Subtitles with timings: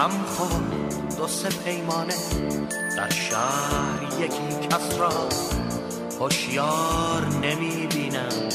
[0.00, 0.62] کم خور
[1.16, 2.14] دو سه پیمانه
[2.96, 5.28] در شهر یکی کس را
[6.20, 8.48] هوشیار نمی بینم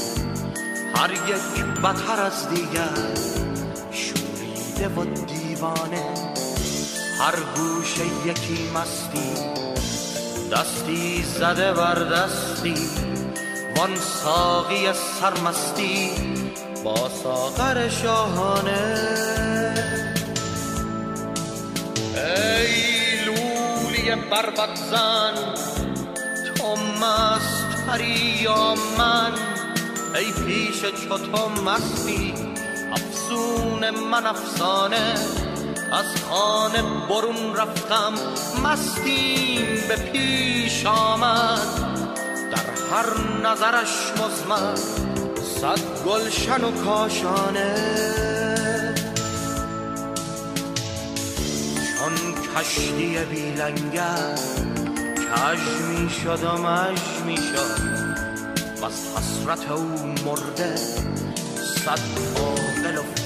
[0.95, 3.15] هر یک بتر از دیگر
[3.91, 6.13] شوریده و دیوانه.
[7.19, 9.33] هر گوشه یکی مستی
[10.51, 12.75] دستی زده بر دستی.
[13.77, 16.11] وان ساقی سرمستی
[16.83, 19.34] با ساغر شاهانه.
[22.35, 25.33] ای لولی بربت زن
[26.55, 27.65] تو مست
[28.41, 29.31] یا من
[30.15, 32.33] ای پیش چطور مستی
[32.91, 35.15] افسون من افسانه
[35.91, 38.13] از خانه برون رفتم
[38.63, 41.59] مستیم به پیش آمد
[42.51, 43.05] در هر
[43.43, 44.75] نظرش مزمن
[45.61, 48.44] صد گلشن و کاشانه
[52.55, 54.35] کشتی بیلنگر
[55.35, 57.81] کج می شد و مج می شد
[58.81, 60.75] و از حسرت او مرده
[61.85, 61.99] صد
[62.37, 63.24] عاقل و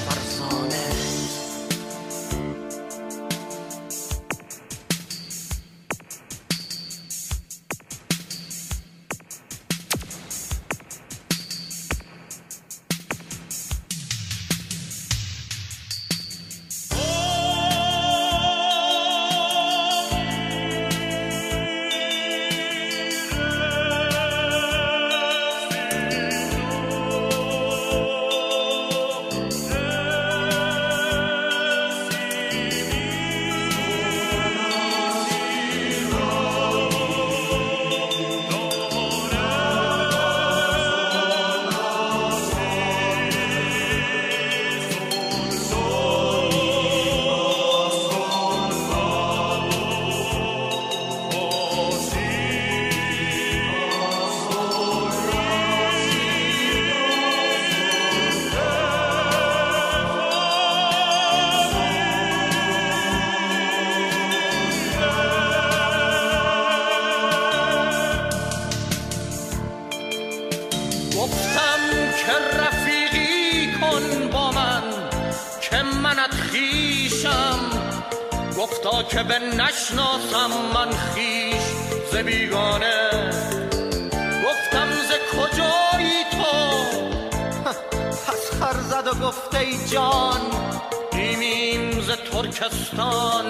[92.51, 93.45] ترکستان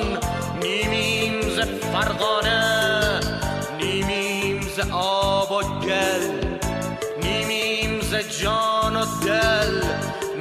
[0.61, 3.19] نیمیم ز فرغانه
[3.77, 6.49] نیمیم ز آب و گل
[7.23, 9.83] نیمیم ز جان و دل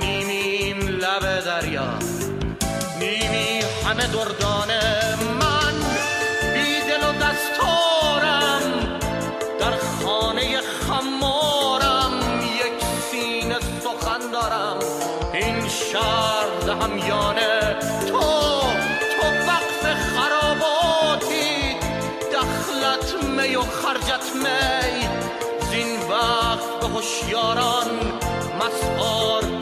[0.00, 1.98] نیمیم لب دریا
[3.00, 4.98] نیمی همه دردانه
[16.82, 17.76] همیانه
[18.06, 18.37] تو تو
[23.70, 25.08] خرجت می
[25.70, 27.86] زین وقت به هوشیاران
[28.60, 29.57] مسخار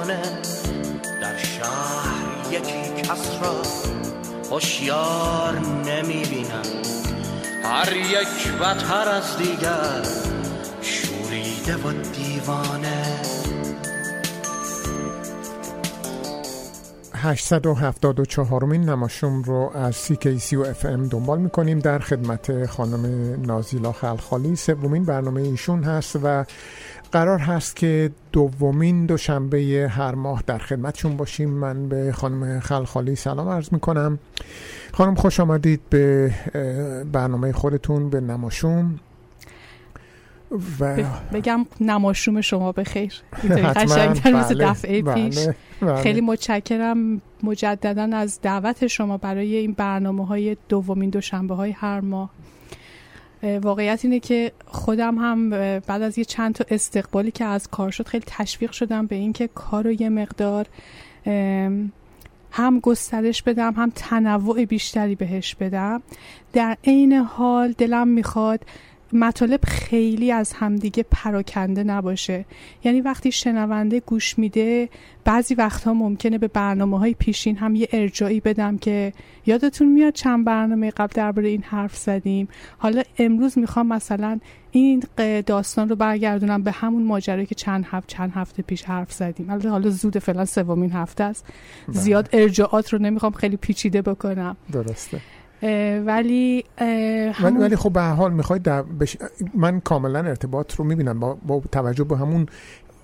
[0.00, 0.22] سه پیمانه
[1.20, 3.62] در شهر یکی کس را
[4.50, 6.62] هوشیار نمی بینم
[7.64, 10.02] هر یک بتر از دیگر
[10.82, 13.20] شوریده و دیوانه.
[17.14, 24.56] 874 مین نماشوم رو از CKCU FM دنبال می‌کنیم در خدمت خانم نازیلا خلخالی.
[24.56, 26.44] سومین برنامه ایشون هست و
[27.12, 31.50] قرار هست که دومین دوشنبه هر ماه در خدمتشون باشیم.
[31.50, 34.18] من به خانم خلخالی سلام عرض می‌کنم.
[34.92, 36.34] خانم خوش آمدید به
[37.12, 39.00] برنامه خودتون به نماشوم.
[40.80, 40.96] و
[41.32, 43.12] بگم نماشوم شما به خیر
[43.76, 45.38] قشنگتر بله، دفعه بله، پیش.
[45.80, 46.02] بله.
[46.02, 47.20] خیلی متشکرم.
[47.42, 52.30] مجددا از دعوت شما برای این برنامه های دومین دوشنبه های هر ماه.
[53.42, 55.50] واقعیت اینه که خودم هم
[55.80, 59.48] بعد از یه چند تا استقبالی که از کار شد خیلی تشویق شدم به اینکه
[59.54, 60.66] کار رو یه مقدار
[62.52, 66.02] هم گسترش بدم هم تنوع بیشتری بهش بدم.
[66.52, 68.60] در عین حال دلم می‌خواد
[69.12, 72.44] مطالب خیلی از همدیگه پراکنده نباشه.
[72.84, 74.88] یعنی وقتی شنونده گوش میده
[75.24, 79.12] بعضی وقتها ممکنه به برنامه های پیشین هم یه ارجایی بدم که
[79.46, 82.48] یادتون میاد چند برنامه قبل درباره این حرف زدیم.
[82.78, 84.40] حالا امروز می‌خوام مثلا
[84.70, 85.02] این
[85.46, 89.50] داستان رو برگردونم به همون ماجرایی که چند هفته چند هفته پیش حرف زدیم.
[89.50, 91.44] حالا حالا زود فعلا سومین هفته است.
[91.88, 91.98] بله.
[91.98, 94.56] زیاد ارجاعات رو نمی‌خوام خیلی پیچیده بکنم.
[94.72, 95.20] درسته.
[95.62, 96.64] ولی
[97.42, 99.16] ولی ولی خب به حال می‌خواید بش...
[99.54, 102.46] من کاملا ارتباط رو می‌بینم با, با توجه به همون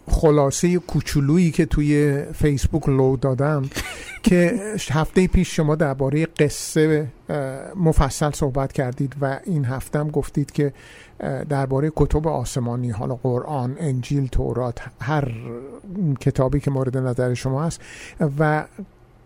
[0.08, 3.62] خلاصه کوچولویی که توی فیسبوک لو دادم
[4.22, 4.60] که
[4.90, 7.06] هفته پیش شما درباره قصه
[7.76, 10.72] مفصل صحبت کردید و این هفته هم گفتید که
[11.48, 15.32] درباره کتب آسمانی حالا قرآن انجیل تورات هر
[16.20, 17.80] کتابی که مورد نظر شما هست
[18.38, 18.64] و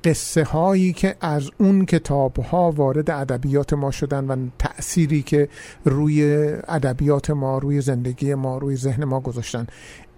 [0.05, 5.49] قصه هایی که از اون کتاب ها وارد ادبیات ما شدن و تأثیری که
[5.85, 6.23] روی
[6.69, 9.67] ادبیات ما روی زندگی ما روی ذهن ما گذاشتن.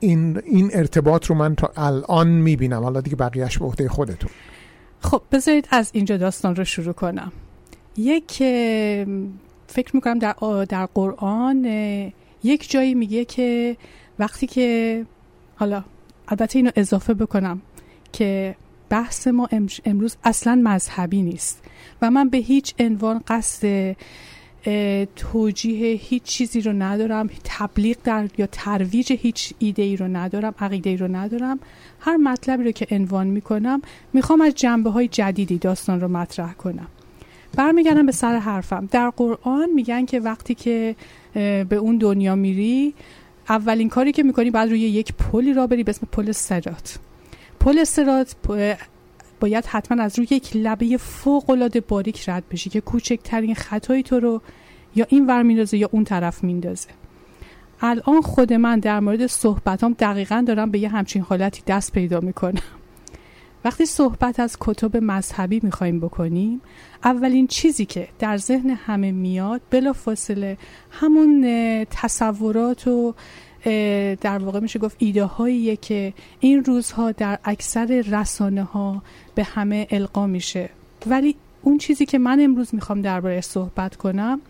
[0.00, 2.82] این این ارتباط رو من تا الان می‌بینم.
[2.82, 4.30] حالا دیگه بقیهش به عهده خودتون.
[5.00, 7.32] خب بذارید از اینجا داستان رو شروع کنم.
[7.96, 8.32] یک
[9.66, 10.34] فکر می‌کنم در,
[10.68, 11.64] در قرآن
[12.44, 13.76] یک جایی میگه که
[14.18, 15.06] وقتی که
[15.56, 15.84] حالا
[16.28, 17.62] البته اینو اضافه بکنم
[18.12, 18.54] که
[18.92, 19.48] بحث ما
[19.84, 21.62] امروز اصلا مذهبی نیست.
[22.02, 23.96] و من به هیچ عنوان قصد
[25.16, 30.90] توجیه هیچ چیزی رو ندارم تبلیغ در یا ترویج هیچ ایده ای رو ندارم عقیده
[30.90, 31.58] ای رو ندارم.
[32.00, 36.86] هر مطلبی رو که عنوان می‌کنم می‌خوام از جنبه های جدیدی داستان رو مطرح کنم.
[37.56, 38.88] برمیگردم به سر حرفم.
[38.90, 40.96] در قرآن میگن که وقتی که
[41.68, 42.94] به اون دنیا میری
[43.48, 46.98] اولین کاری که می‌کنی باید روی یک پلی را بری به اسم پل صراط.
[47.64, 48.34] پل صراط
[49.40, 54.20] باید حتما از روی یک لبه فوق العاده باریک رد بشی که کوچکترین خطایی تو
[54.20, 54.42] رو
[54.94, 56.88] یا این ور میندازه یا اون طرف میندازه.
[57.80, 62.62] الان خود من در مورد صحبتام دقیقا دارم به یه همچین حالتی دست پیدا می‌کنم.
[63.64, 66.60] وقتی صحبت از کتب مذهبی می‌خوایم بکنیم
[67.04, 70.58] اولین چیزی که در ذهن همه میاد بلا فاصله
[70.90, 71.46] همون
[71.90, 73.14] تصورات و
[74.20, 79.02] در واقع میشه گفت ایده هاییه که این روزها در اکثر رسانه ها
[79.34, 80.70] به همه القا میشه.
[81.06, 84.40] ولی اون چیزی که من امروز می‌خوام درباره صحبت کنم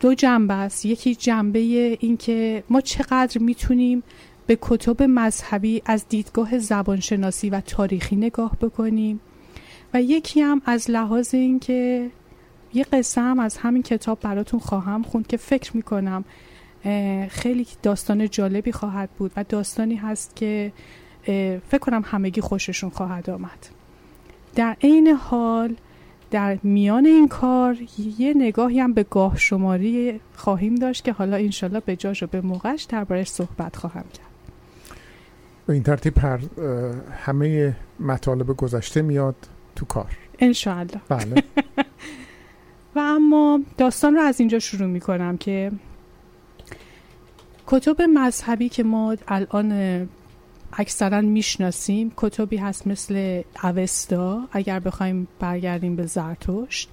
[0.00, 0.86] دو جنبه است.
[0.86, 1.58] یکی جنبه
[2.00, 4.02] این که ما چقدر می‌تونیم
[4.46, 9.20] به کتب مذهبی از دیدگاه زبانشناسی و تاریخی نگاه بکنیم
[9.94, 12.10] و یکی هم از لحاظ اینکه
[12.74, 16.24] یه قصه هم از همین کتاب براتون خواهم خوند که فکر می‌کنم
[17.30, 20.72] خیلی داستان جالبی خواهد بود و داستانی هست که
[21.68, 23.68] فکر کنم همگی خوششون خواهد آمد.
[24.54, 25.76] در عین حال
[26.30, 27.76] در میان این کار
[28.18, 32.40] یه نگاهی هم به گاه شماری خواهیم داشت که حالا انشالله به جاش و به
[32.40, 34.26] موقعش دربارش صحبت خواهم کرد.
[35.66, 36.40] به این ترتیب هر
[37.24, 39.36] همه مطالب گذشته میاد
[39.76, 40.16] تو کار.
[40.38, 41.00] انشالله.
[41.08, 41.42] بله.
[42.96, 45.72] و اما داستان رو از اینجا شروع می کنم که
[47.66, 50.08] کتب مذهبی که ما الان
[50.72, 56.88] اکثرا می‌شناسیم کتبی هست مثل اوستا اگر بخوایم برگردیم به زرتشت.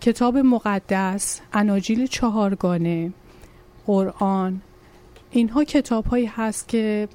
[0.00, 3.12] کتاب مقدس اناجیل چهارگانه
[3.86, 4.60] قرآن.
[5.30, 7.08] اینها کتاب هایی هست که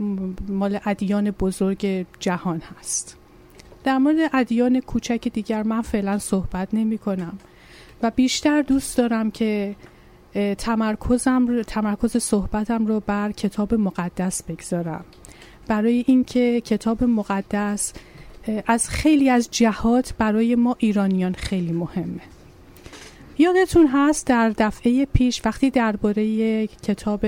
[0.47, 3.17] مال ادیان بزرگ جهان هست.
[3.83, 7.37] در مورد ادیان کوچک دیگر من فعلا صحبت نمی کنم
[8.01, 9.75] و بیشتر دوست دارم که
[10.57, 15.05] تمرکزم تمرکز صحبتم رو بر کتاب مقدس بگذارم.
[15.67, 17.93] برای اینکه کتاب مقدس
[18.67, 22.21] از خیلی از جهات برای ما ایرانیان خیلی مهمه.
[23.41, 27.25] یادتون هست در دفعه پیش وقتی درباره کتاب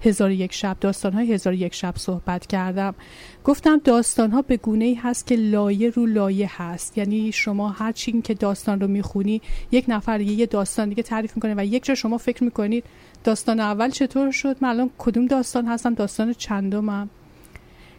[0.00, 2.94] هزار یک شب داستان های هزار یک شب صحبت کردم
[3.44, 6.98] گفتم داستان ها به گونه ای هست که لایه رو لایه هست.
[6.98, 11.54] یعنی شما هر چی که داستان رو می‌خونی یک نفر یه داستان دیگه تعریف می‌کنه
[11.56, 12.84] و یک جا شما فکر می‌کنید
[13.24, 17.10] داستان اول چطور شد من الان کدوم داستان هستم داستان چندمم.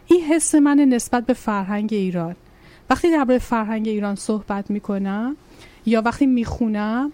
[0.06, 2.36] این حس من نسبت به فرهنگ ایران.
[2.90, 5.36] وقتی درباره فرهنگ ایران صحبت می‌کنم
[5.86, 7.12] یا وقتی می‌خونم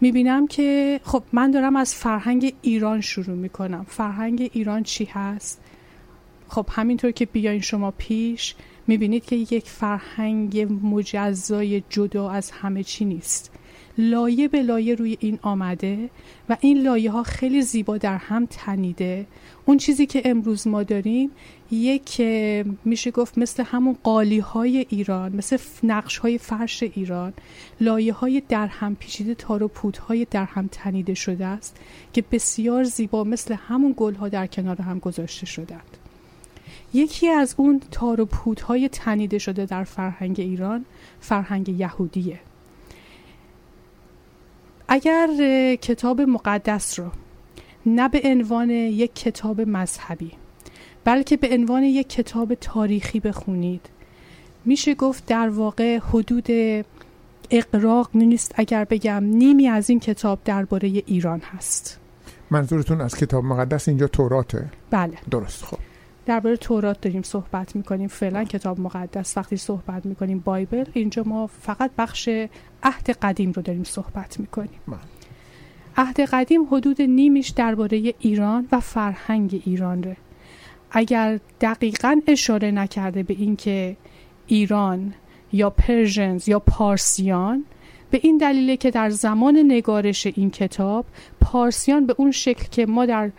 [0.00, 3.86] می‌بینم که خب من دارم از فرهنگ ایران شروع می‌کنم.
[3.88, 5.60] فرهنگ ایران چی هست؟
[6.48, 8.54] خب همینطور که بیاین شما پیش
[8.86, 13.50] می‌بینید که یک فرهنگ مجزای جدا از همه چی نیست.
[13.98, 16.10] لایه به لایه روی این آمده
[16.48, 19.26] و این لایه ها خیلی زیبا در هم تنیده.
[19.66, 21.30] اون چیزی که امروز ما داریم
[21.70, 22.20] یک
[22.84, 27.32] میشه گفت مثل همون قالی های ایران مثل نقش های فرش ایران
[27.80, 31.76] لایه های در هم پیچیده تار و پود های در هم تنیده شده است
[32.12, 35.96] که بسیار زیبا مثل همون گل ها در کنار هم گذاشته شدند.
[36.94, 40.84] یکی از اون تار و پودهای تنیده شده در فرهنگ ایران
[41.20, 42.40] فرهنگ یهودیه.
[44.88, 45.28] اگر
[45.74, 47.10] کتاب مقدس رو
[47.86, 50.32] نه به عنوان یک کتاب مذهبی
[51.04, 53.80] بلکه به عنوان یک کتاب تاریخی بخونید.
[54.64, 56.46] میشه گفت در واقع حدود
[57.50, 62.00] اقراق نیست اگر بگم نیمی از این کتاب درباره ایران هست.
[62.50, 65.14] منظورتون از کتاب مقدس اینجا توراته؟ بله.
[65.30, 65.78] درست خب.
[66.26, 68.08] درباره تورات داریم صحبت می‌کنیم.
[68.08, 72.28] فعلا کتاب مقدس وقتی صحبت می‌کنیم بایبل اینجا ما فقط بخش
[72.82, 74.80] عهد قدیم رو داریم صحبت می‌کنیم.
[74.86, 74.98] من.
[75.96, 80.16] عهد قدیم حدود نیمیش درباره ایران و فرهنگ ایران ره
[80.90, 83.96] اگر دقیقا اشاره نکرده به اینکه
[84.46, 85.14] ایران
[85.52, 87.64] یا پرژنز یا پارسیان
[88.10, 91.06] به این دلیله که در زمان نگارش این کتاب
[91.40, 93.30] پارسیان به اون شکل که ما در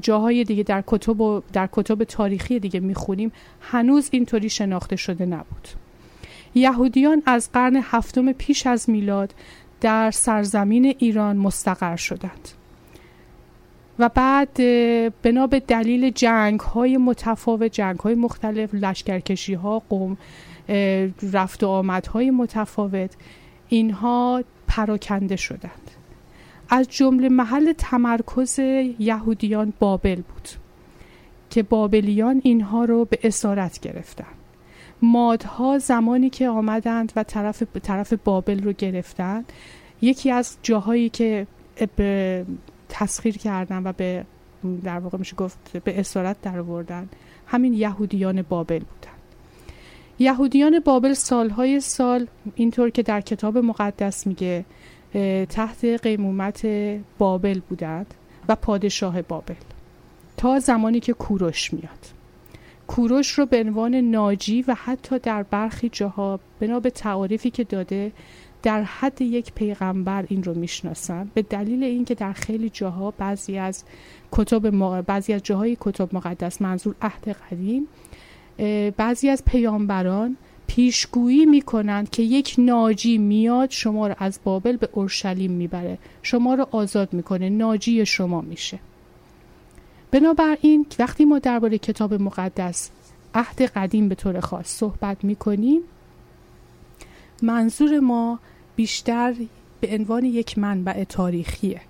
[0.00, 5.68] جاهای دیگه در کتب و در کتب تاریخی دیگه می‌خونیم هنوز اینطوری شناخته شده نبود.
[6.54, 9.34] یهودیان از قرن هفتم پیش از میلاد
[9.80, 12.48] در سرزمین ایران مستقر شدند.
[13.98, 14.54] و بعد
[15.22, 20.16] بنا به دلیل جنگ های متفاوت جنگ های مختلف لشکرکشی ها قوم
[21.32, 23.10] رفت و آمد های متفاوت
[23.68, 25.90] اینها پراکنده شدند.
[26.70, 28.58] از جمله محل تمرکز
[28.98, 30.48] یهودیان بابل بود
[31.50, 34.24] که بابلیان اینها رو به اسارت گرفتن.
[35.02, 39.44] مادها زمانی که آمدند و طرف, طرف بابل رو گرفتن
[40.02, 41.46] یکی از جاهایی که
[42.88, 44.24] تسخیر کردن و به
[44.84, 47.08] در واقع میشه گفت به اسارت در آوردن.
[47.46, 49.16] همین یهودیان بابل بودن.
[50.18, 54.64] یهودیان بابل سالهای سال اینطور که در کتاب مقدس میگه
[55.48, 56.66] تحت قیمومت
[57.18, 58.14] بابل بودند
[58.48, 59.54] و پادشاه بابل.
[60.36, 62.18] تا زمانی که کوروش میاد.
[62.86, 68.12] کوروش رو به عنوان ناجی و حتی در برخی جاها بنا به تعاریفی که داده
[68.62, 71.30] در حد یک پیغمبر این رو می‌شناسن.
[71.34, 73.84] به دلیل اینکه در خیلی جاها بعضی از
[74.32, 77.88] کتب بعضی از جاهای کتب مقدس منظور عهد قدیم
[78.96, 80.36] بعضی از پیامبران
[80.66, 85.98] پیشگویی می‌کنند که یک ناجی میاد شما رو از بابل به اورشلیم می‌بره.
[86.22, 87.48] شما رو آزاد می‌کنه.
[87.48, 88.78] ناجی شما میشه.
[90.10, 92.90] بنابراین وقتی ما درباره کتاب مقدس
[93.34, 95.80] عهد قدیم به طور خاص صحبت می‌کنیم
[97.42, 98.38] منظور ما
[98.76, 99.34] بیشتر
[99.80, 101.80] به عنوان یک منبع تاریخیه.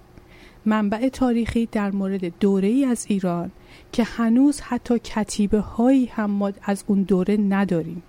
[0.67, 3.51] منبع تاریخی در مورد دوره ای از ایران
[3.93, 8.03] که هنوز حتی کتیبه هایی هم ما از اون دوره نداریم.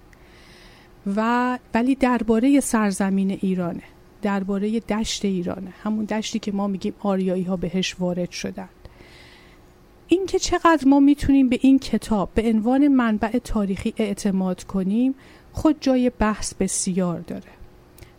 [1.15, 3.83] و ولی درباره سرزمین ایرانه
[4.21, 5.73] درباره دشت ایرانه.
[5.83, 8.69] همون دشتی که ما میگیم آریایی ها بهش وارد شدن.
[10.07, 15.15] اینکه چقدر ما می‌تونیم به این کتاب به عنوان منبع تاریخی اعتماد کنیم
[15.53, 17.51] خود جای بحث بسیار داره.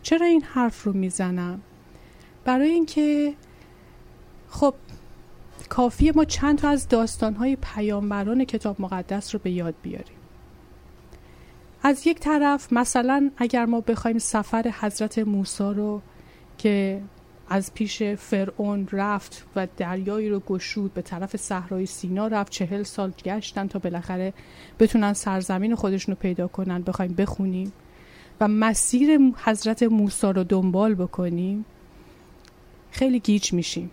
[0.03, 1.61] چرا این حرف رو می‌زنم؟
[2.45, 3.33] برای اینکه
[4.49, 4.73] خب
[5.69, 10.15] کافیه ما چند تا از داستانهای پیامبران کتاب مقدس رو به یاد بیاریم.
[11.83, 16.01] از یک طرف مثلا اگر ما بخوایم سفر حضرت موسی رو
[16.57, 17.01] که
[17.51, 22.51] از پیش فرعون رفت و دریایی رو گشود به طرف صحرای سینا رفت.
[22.51, 24.33] چهل سال گشتن تا بالاخره
[24.79, 27.71] بتونن سرزمین خودشون رو پیدا کنن بخوایم بخونیم.
[28.41, 31.65] و مسیر حضرت موسی رو دنبال بکنیم.
[32.91, 33.91] خیلی گیج میشیم.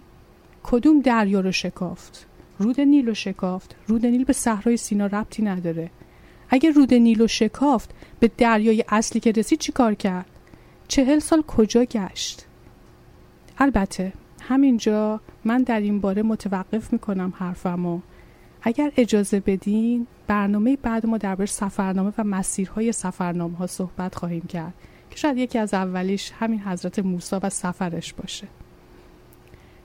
[0.62, 2.26] کدوم دریا رو شکافت؟
[2.58, 3.76] رود نیل رو شکافت.
[3.86, 5.90] رود نیل به صحرای سینا ربطی نداره.
[6.50, 10.26] اگه رود نیل رو شکافت به دریای اصلی که رسید چی کار کرد؟
[10.88, 12.47] چهل سال کجا گشت؟
[13.58, 18.00] البته همینجا من در این باره متوقف می‌کنم حرفمو.
[18.62, 24.74] اگر اجازه بدین برنامه بعد ما درباره سفرنامه و مسیرهای سفرنامه ها صحبت خواهیم کرد
[25.10, 28.48] که شاید یکی از اولیش همین حضرت موسی و سفرش باشه.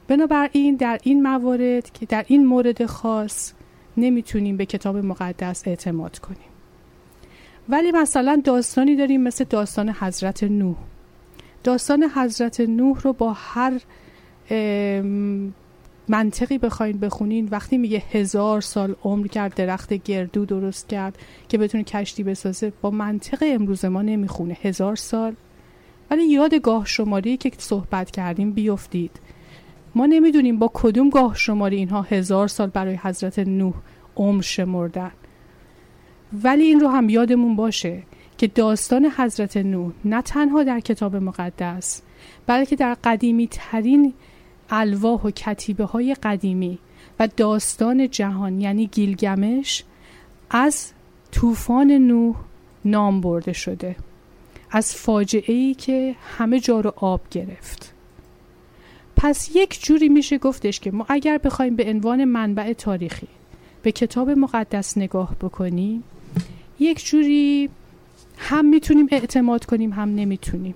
[0.07, 3.53] بنابراین در این موارد که در این مورد خاص
[3.97, 6.49] نمی‌تونیم به کتاب مقدس اعتماد کنیم.
[7.69, 10.77] ولی مثلا داستانی داریم مثل داستان حضرت نوح.
[11.63, 13.73] داستان حضرت نوح رو با هر
[16.07, 21.17] منطقی بخواین بخونین وقتی میگه هزار سال عمر کرد درخت گردو درست کرد
[21.49, 24.57] که بتونه کشتی بسازه با منطق امروز ما نمی‌خونه.
[24.61, 25.35] هزار سال.
[26.11, 29.11] ولی یاد گاه شماری که صحبت کردیم بیفتید.
[29.95, 33.73] ما نمی‌دونیم با کدوم گاه شماری اینها هزار سال برای حضرت نوح
[34.15, 35.11] عمر شمردن.
[36.43, 38.03] ولی این رو هم یادمون باشه.
[38.43, 42.01] که داستان حضرت نوح نه تنها در کتاب مقدس
[42.47, 44.13] بلکه در قدیمی ترین
[44.69, 46.79] الواح و کتیبه های قدیمی
[47.19, 49.83] و داستان جهان یعنی گیلگمش
[50.49, 50.91] از
[51.31, 52.35] طوفان نوح
[52.85, 53.95] نام برده شده.
[54.71, 57.93] از فاجعه ای که همه جا رو آب گرفت.
[59.15, 63.27] پس یک جوری میشه گفتش که ما اگر بخوایم به عنوان منبع تاریخی
[63.83, 66.03] به کتاب مقدس نگاه بکنیم
[66.79, 67.69] یک جوری
[68.37, 70.75] هم می‌تونیم اعتماد کنیم هم نمی‌تونیم.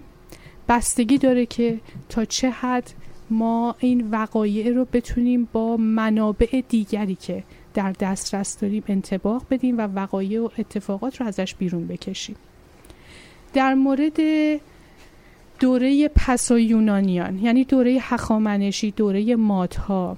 [0.70, 2.92] بستگی داره که تا چه حد
[3.30, 7.44] ما این وقایع رو بتونیم با منابع دیگری که
[7.74, 12.36] در دسترس داریم انتباق بدیم و وقایع و اتفاقات رو ازش بیرون بکشیم.
[13.54, 14.20] در مورد
[15.60, 20.18] دوره پسا یونانیان یعنی دوره هخامنشی دوره مادها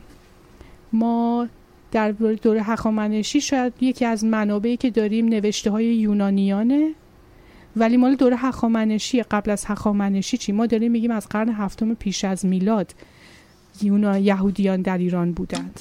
[0.93, 1.47] ما
[1.91, 6.91] در دوره هخامنشی شاید یکی از منابعی که داریم نوشته های یونانیانه.
[7.75, 12.25] ولی مال دوره هخامنشی قبل از هخامنشی چی؟ ما داریم میگیم از قرن هفتم پیش
[12.25, 12.95] از میلاد
[13.81, 15.79] یونان یهودیان در ایران بودند.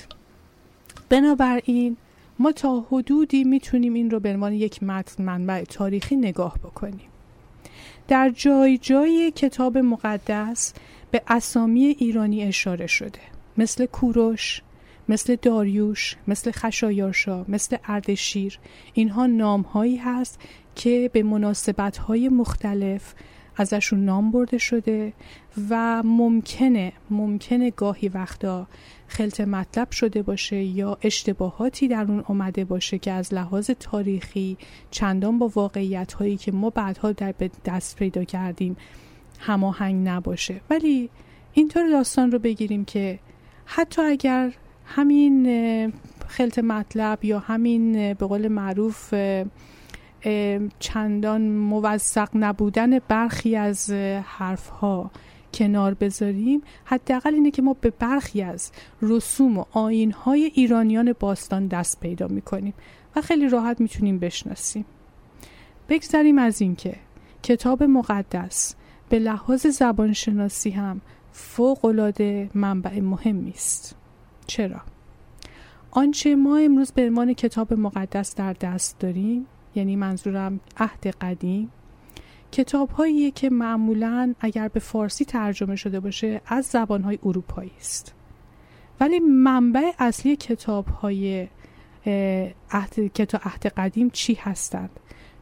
[1.09, 1.96] بنابراین
[2.38, 7.09] ما تا حدودی می‌تونیم این رو به عنوان یک متن منبع تاریخی نگاه بکنیم.
[8.09, 10.74] در جای جای کتاب مقدس
[11.11, 13.20] به اسامی ایرانی اشاره شده.
[13.59, 14.62] مثل کوروش
[15.09, 18.59] مثل داریوش مثل خشایارشا مثل اردشیر.
[18.94, 20.40] اینها نامهایی هست
[20.79, 23.14] که به مناسبت های مختلف
[23.57, 25.12] ازشون نام برده شده
[25.71, 28.67] و ممکنه ممکنه گاهی وقتا
[29.07, 34.57] خلط مطلب شده باشه یا اشتباهاتی در اون آمده باشه که از لحاظ تاریخی
[34.91, 38.77] چندان با واقعیت هایی که ما بعدها در دست پیدا کردیم
[39.38, 40.61] هماهنگ نباشه.
[40.71, 41.11] ولی
[41.53, 43.19] اینطور داستان رو بگیریم که
[43.64, 44.53] حتی اگر
[44.85, 45.93] همین
[46.29, 49.14] خلط مطلب یا همین به قول معروف
[50.78, 53.90] چندان موثق نبودن برخی از
[54.24, 55.11] حرف ها
[55.54, 56.62] کنار بذاریم.
[56.85, 62.26] حداقل اینه که ما به برخی از رسوم و آین های ایرانیان باستان دست پیدا
[62.28, 62.74] می‌کنیم
[63.16, 64.85] و خیلی راحت می‌تونیم بشناسیم.
[65.88, 66.96] بگذاریم از اینکه
[67.42, 68.74] کتاب مقدس
[69.09, 71.00] به لحاظ زبانشناسی هم
[71.33, 73.96] فوق العاده منبع مهمی است.
[74.46, 74.81] چرا؟
[75.90, 79.46] آنچه ما امروز به عنوان کتاب مقدس در دست داریم
[79.79, 81.71] یعنی منظورم عهد قدیم
[82.53, 88.14] کتاب هایی که معمولا اگر به فارسی ترجمه شده باشه از زبان های اروپایی است.
[89.01, 91.49] ولی منبع اصلی کتاب های
[92.71, 94.91] عهد, کتاب عهد قدیم چی هستند؟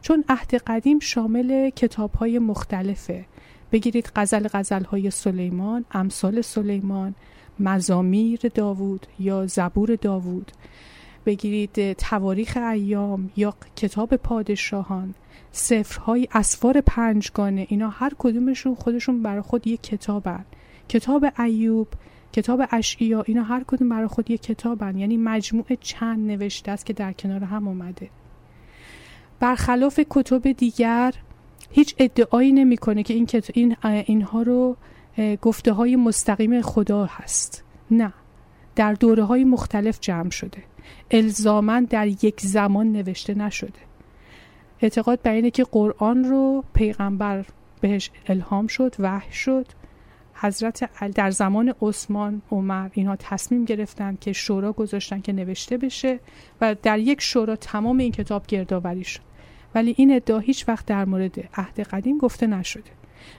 [0.01, 3.25] چون عهد قدیم شامل کتاب های مختلفه.
[3.71, 7.15] بگیرید غزل غزل های سلیمان امثال سلیمان
[7.59, 10.51] مزامیر داوود یا زبور داوود.
[11.27, 15.13] بگیرید تواریخ ایام یا کتاب پادشاهان
[15.51, 20.45] سفرهای اسفار پنجگانه اینا هر کدومشون خودشون برای خود یک کتابن.
[20.89, 21.87] کتاب ایوب
[22.33, 24.97] کتاب اشعیا اینا هر کدوم برای خود یک کتابن.
[24.97, 28.09] یعنی مجموع چند نوشته است که در کنار هم اومده.
[29.39, 31.13] برخلاف کتب دیگر
[31.71, 34.77] هیچ ادعایی نمی‌کنه که این, این اینها رو
[35.41, 37.63] گفته های مستقیم خدا هست.
[37.91, 38.13] نه.
[38.75, 40.63] در دوره های مختلف جمع شده.
[41.11, 43.79] الزامن در یک زمان نوشته نشده.
[44.81, 47.45] اعتقاد بر اینه که قرآن رو پیغمبر
[47.81, 49.65] بهش الهام شد وحی شد.
[50.33, 56.19] حضرت در زمان عثمان عمر اینها تصمیم گرفتن که شورا گذاشتن که نوشته بشه
[56.61, 59.21] و در یک شورا تمام این کتاب گردآوری شد.
[59.75, 62.91] ولی این ادعا هیچ وقت در مورد عهد قدیم گفته نشده.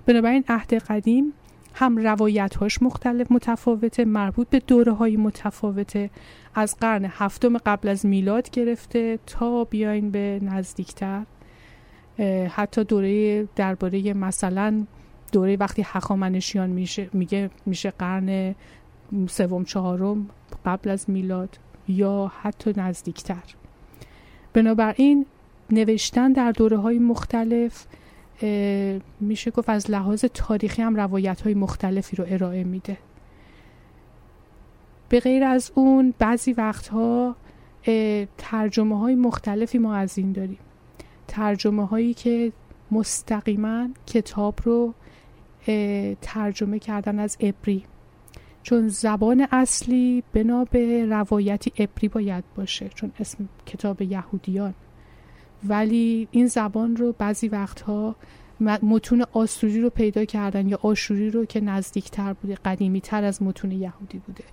[0.07, 1.33] بنابراین عهد قدیم
[1.79, 6.11] هم روایت هاش مختلف متفاوته مربوط به دوره های متفاوته.
[6.55, 11.23] از قرن هفتم قبل از میلاد گرفته تا بیاین به نزدیکتر.
[12.51, 14.87] حتی دوره درباره مثلا
[15.33, 18.55] دوره وقتی هخامنشیان میشه میگه میشه قرن
[19.29, 20.31] سوم چهارم
[20.64, 23.45] قبل از میلاد یا حتی نزدیکتر.
[24.53, 25.27] بنابراین
[25.71, 27.87] نوشتن در دوره های مختلف
[29.20, 32.96] میشه گفت از لحاظ تاریخی هم روایت های مختلفی رو ارائه میده.
[35.09, 37.37] به غیر از اون بعضی وقتها
[38.38, 40.59] ترجمه های مختلفی ما از این داریم.
[41.29, 42.53] ترجمه هایی که
[42.90, 44.94] مستقیما کتاب رو
[46.20, 47.85] ترجمه کردن از ابری
[48.62, 54.74] چون زبان اصلی بنا به روایتی ابری باید باشه چون اسم کتاب یهودیان.
[55.64, 58.16] ولی این زبان رو بعضی وقتها
[58.61, 63.73] متون آسوری رو پیدا کردن یا آشوری رو که نزدیکتر بوده قدیمی تر از متون
[63.73, 64.44] یهودی بوده.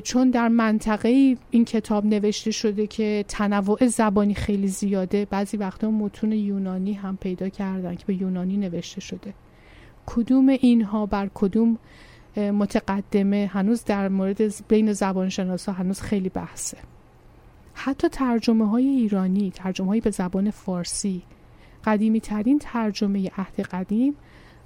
[0.00, 6.32] چون در منطقه این کتاب نوشته شده که تنوع زبانی خیلی زیاده بعضی وقتا متون
[6.32, 9.34] یونانی هم پیدا کردن که به یونانی نوشته شده.
[10.06, 11.78] کدوم اینها بر کدوم
[12.36, 16.78] متقدمه هنوز در مورد بین زبانشناسا هنوز خیلی بحثه.
[17.80, 21.22] حتی ترجمه های ایرانی ترجمه های به زبان فارسی.
[21.84, 24.16] قدیمی ترین ترجمه عهد قدیم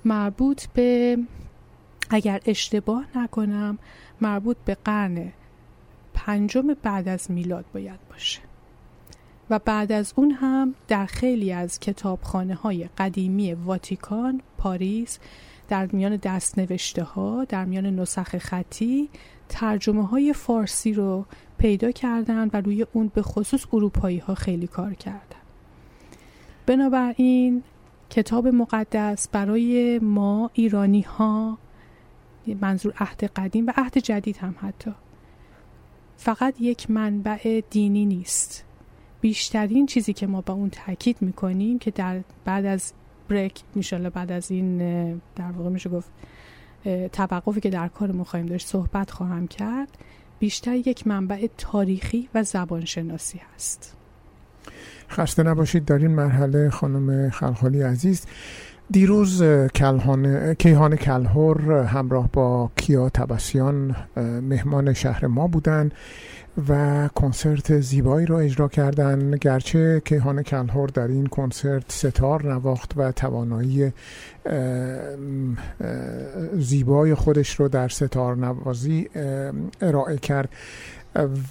[0.05, 1.19] مربوط به
[2.11, 3.79] اگر اشتباه نکنم
[4.21, 5.33] مربوط به قرن
[6.15, 8.41] پنجم بعد از میلاد باید باشه.
[9.51, 15.19] و بعد از اون هم در خیلی از کتابخانه های قدیمی واتیکان، پاریس
[15.69, 19.09] در میان دست نوشته ها، در میان نسخ خطی
[19.49, 21.27] ترجمه های فارسی رو
[21.59, 25.43] پیدا کردن و روی اون به خصوص اروپایی ها خیلی کار کردن.
[26.67, 27.63] بنابراین
[28.11, 31.59] کتاب مقدس برای ما ایرانی ها
[32.61, 34.93] منظور عهد قدیم و عهد جدید هم حتی
[36.17, 38.65] فقط یک منبع دینی نیست.
[39.21, 42.93] بیشترین چیزی که ما با اون تاکید می‌کنیم که در بعد از
[43.33, 44.79] بریک میشاله بعد از این
[45.37, 46.11] در واقع میشه گفت
[47.13, 49.89] توقفی که در کار خواهیم داشت صحبت خواهم کرد.
[50.39, 53.97] بیشتر یک منبع تاریخی و زبانشناسی هست.
[55.11, 55.85] خسته نباشید.
[55.85, 58.27] در این مرحله خانم خلخالی عزیز
[58.91, 59.43] دیروز
[60.59, 63.97] کیهان کلهور همراه با کیا تبسیان
[64.43, 65.95] مهمان شهر ما بودند
[66.69, 73.13] و کنسرت زیبایی را اجرا کردند گرچه کیهان کلهور در این کنسرت ستار نواخت و
[73.13, 73.93] توانایی
[76.59, 79.09] زیبای خودش رو در ستار نوازی
[79.81, 80.49] ارائه کرد.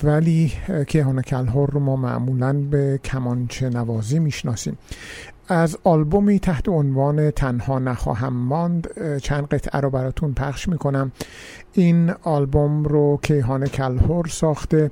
[0.03, 0.53] ولی
[0.87, 4.77] کیهان کلهور رو ما معمولا به کمانچه نوازی می‌شناسیم.
[5.47, 11.11] از آلبومی تحت عنوان تنها نخواهم ماند چند قطعه رو براتون پخش می‌کنم.
[11.73, 14.91] این آلبوم رو کیهان کلهور ساخته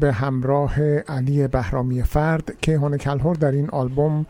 [0.00, 2.56] به همراه علی بهرامی فرد.
[2.60, 4.26] کیهان کلهور در این آلبوم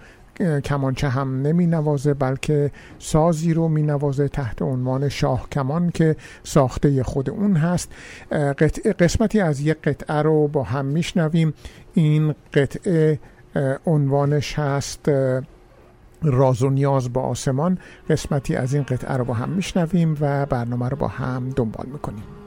[0.65, 7.03] کمانچه هم نمی نوازه بلکه سازی رو می نوازه تحت عنوان شاه کمان که ساخته
[7.03, 7.93] خود اون هست.
[8.99, 11.55] قسمتی از یک قطعه رو با هم میشنویم.
[11.95, 13.19] این قطعه
[13.87, 15.11] عنوانش هست
[16.25, 20.89] راز و نیاز با آسمان قسمتی از این قطعه رو با هم میشنویم و برنامه
[20.89, 22.44] رو با هم دنبال می‌کنیم.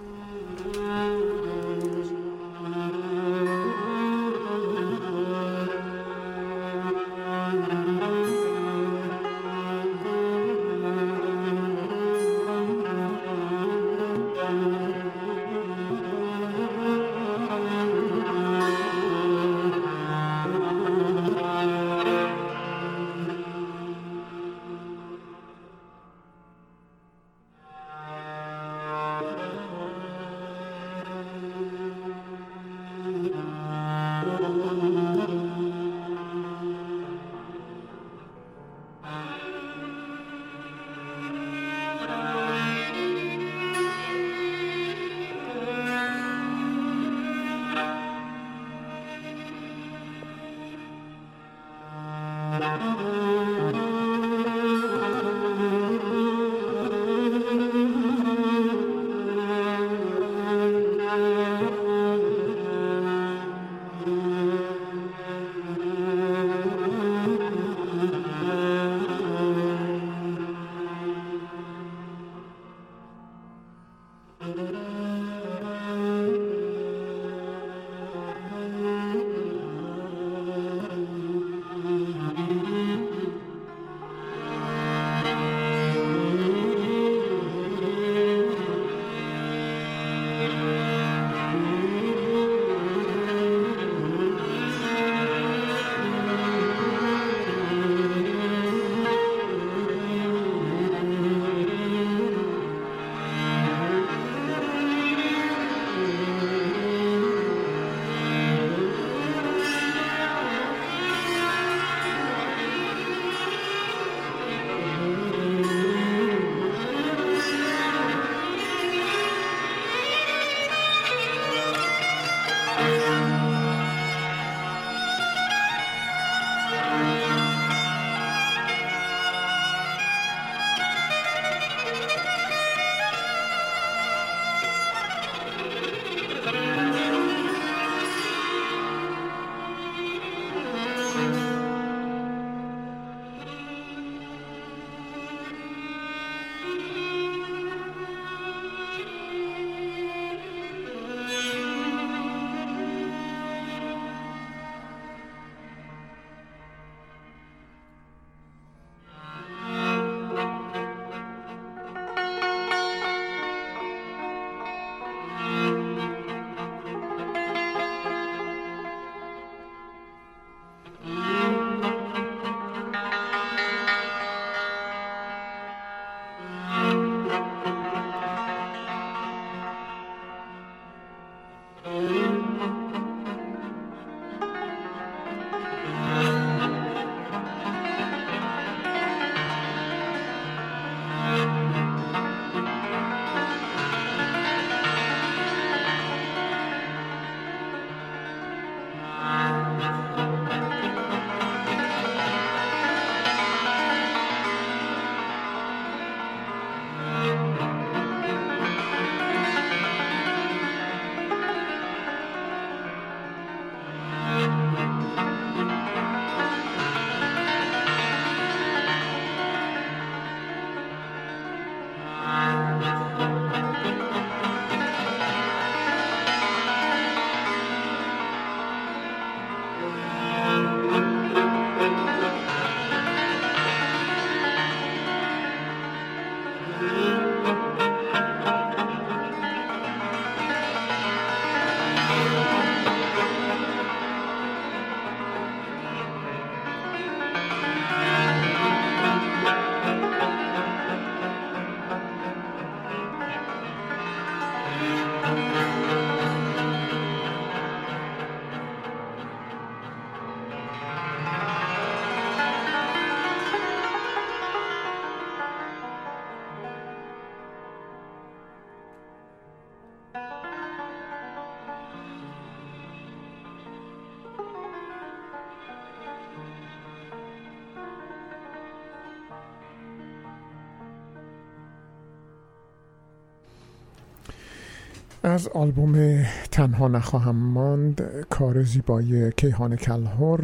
[285.38, 290.39] از آلبوم تنها نخواهم ماند کار زیبای کیهان کلهر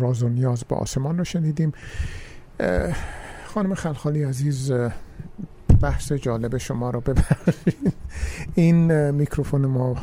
[0.00, 1.72] راز و نیاز به آسمان رو شنیدیم.
[3.44, 4.72] خانم خلخالی عزیز
[5.82, 7.92] بحث جالب شما رو ببرید.
[8.54, 9.96] این میکروفون ما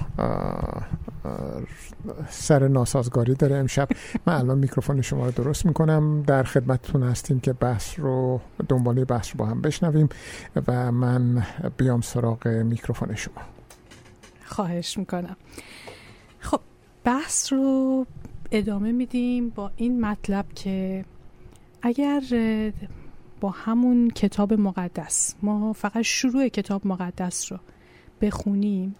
[2.29, 3.87] سر ناسازگاری داره امشب.
[4.25, 6.23] من الان میکروفون شما رو درست می‌کنم.
[6.23, 10.09] در خدمتتون هستیم که بحث رو دنباله بحث رو با هم بشنویم
[10.67, 11.43] و من
[11.77, 13.56] بیام سراغ میکروفون شما.
[14.57, 15.35] خواهش می‌کنم.
[16.39, 16.59] خب
[17.03, 18.05] بحث رو
[18.51, 21.05] ادامه میدیم با این مطلب که
[21.81, 22.21] اگر
[23.39, 27.59] با همون کتاب مقدس ما فقط شروع کتاب مقدس رو
[28.21, 28.95] بخونیم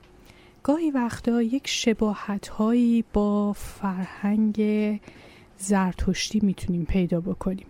[0.63, 4.62] گاهی وقتا یک شباهت هایی با فرهنگ
[5.58, 7.67] زرتشتی می‌تونیم پیدا بکنیم.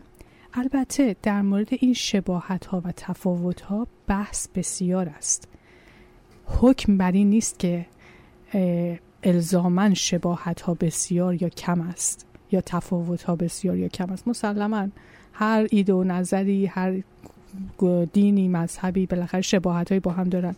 [0.54, 5.48] البته در مورد این شباهت ها و تفاوت ها بحث بسیار است.
[6.48, 7.86] حکم بر این نیست که
[9.24, 14.28] الزامن شباهت ها بسیار یا کم است یا تفاوت ها بسیار یا کم است.
[14.28, 14.88] مسلما
[15.34, 17.02] هر ایده و نظری هر
[18.14, 20.56] دینی مذهبی بالاخره شباهت با هم دارن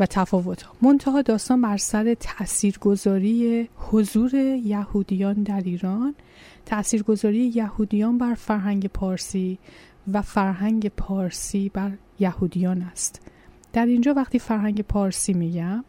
[0.00, 6.14] و تفاوت ها منتها داستان بر سر تاثیرگذاری حضور یهودیان در ایران
[6.66, 9.58] تاثیرگذاری یهودیان بر فرهنگ پارسی
[10.12, 13.20] و فرهنگ پارسی بر یهودیان است.
[13.72, 15.84] در اینجا وقتی فرهنگ پارسی میگم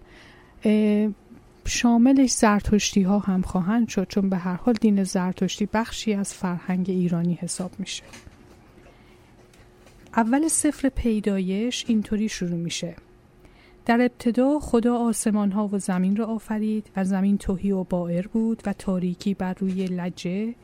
[1.65, 6.89] شاملش زرتشتی ها هم خواهند شد چون به هر حال دین زرتشتی بخشی از فرهنگ
[6.89, 8.03] ایرانی حساب میشه.
[10.15, 12.95] اول سفر پیدایش اینطوری شروع میشه.
[13.85, 18.63] در ابتدا خدا آسمان ها و زمین را آفرید و زمین توهی و بائر بود
[18.65, 20.55] و تاریکی بر روی لجه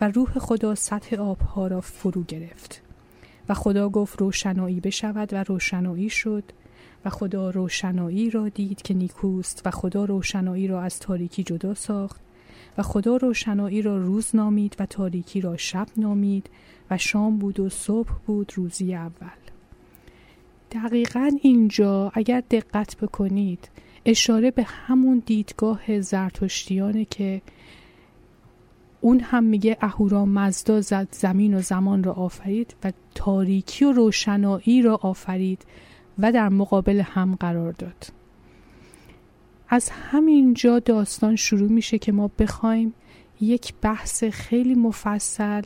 [0.00, 2.82] و روح خدا سطح آبها را فرو گرفت.
[3.48, 6.44] و خدا گفت روشنایی بشود و روشنایی شد.
[7.04, 12.20] و خدا روشنایی را دید که نیکوست و خدا روشنایی را از تاریکی جدا ساخت
[12.78, 16.50] و خدا روشنایی را روز نامید و تاریکی را شب نامید
[16.90, 19.28] و شام بود و صبح بود روزی اول.
[20.70, 23.68] دقیقا اینجا اگر دقت بکنید
[24.04, 27.42] اشاره به همون دیدگاه زرتشتیانه که
[29.00, 34.82] اون هم میگه اهورا مزدا زد زمین و زمان را آفرید و تاریکی و روشنایی
[34.82, 35.64] را آفرید
[36.22, 38.06] و در مقابل هم قرار داد.
[39.68, 42.94] از همینجا داستان شروع میشه که ما بخوایم
[43.40, 45.62] یک بحث خیلی مفصل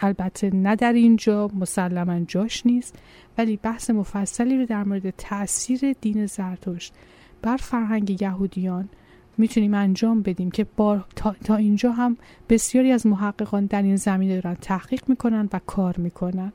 [0.00, 2.94] البته نه در اینجا مسلما جاش نیست
[3.38, 6.94] ولی بحث مفصلی رو در مورد تاثیر دین زرتشت
[7.42, 8.88] بر فرهنگ یهودیان
[9.38, 12.16] می‌تونیم انجام بدیم که با تا, تا اینجا هم
[12.48, 16.52] بسیاری از محققان در این زمینه دارن تحقیق می‌کنن و کار می‌کنن.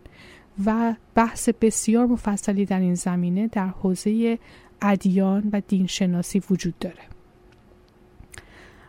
[0.66, 4.40] و بحث بسیار مفصلی در این زمینه در حوزه
[4.82, 7.04] ادیان و دینشناسی وجود داره.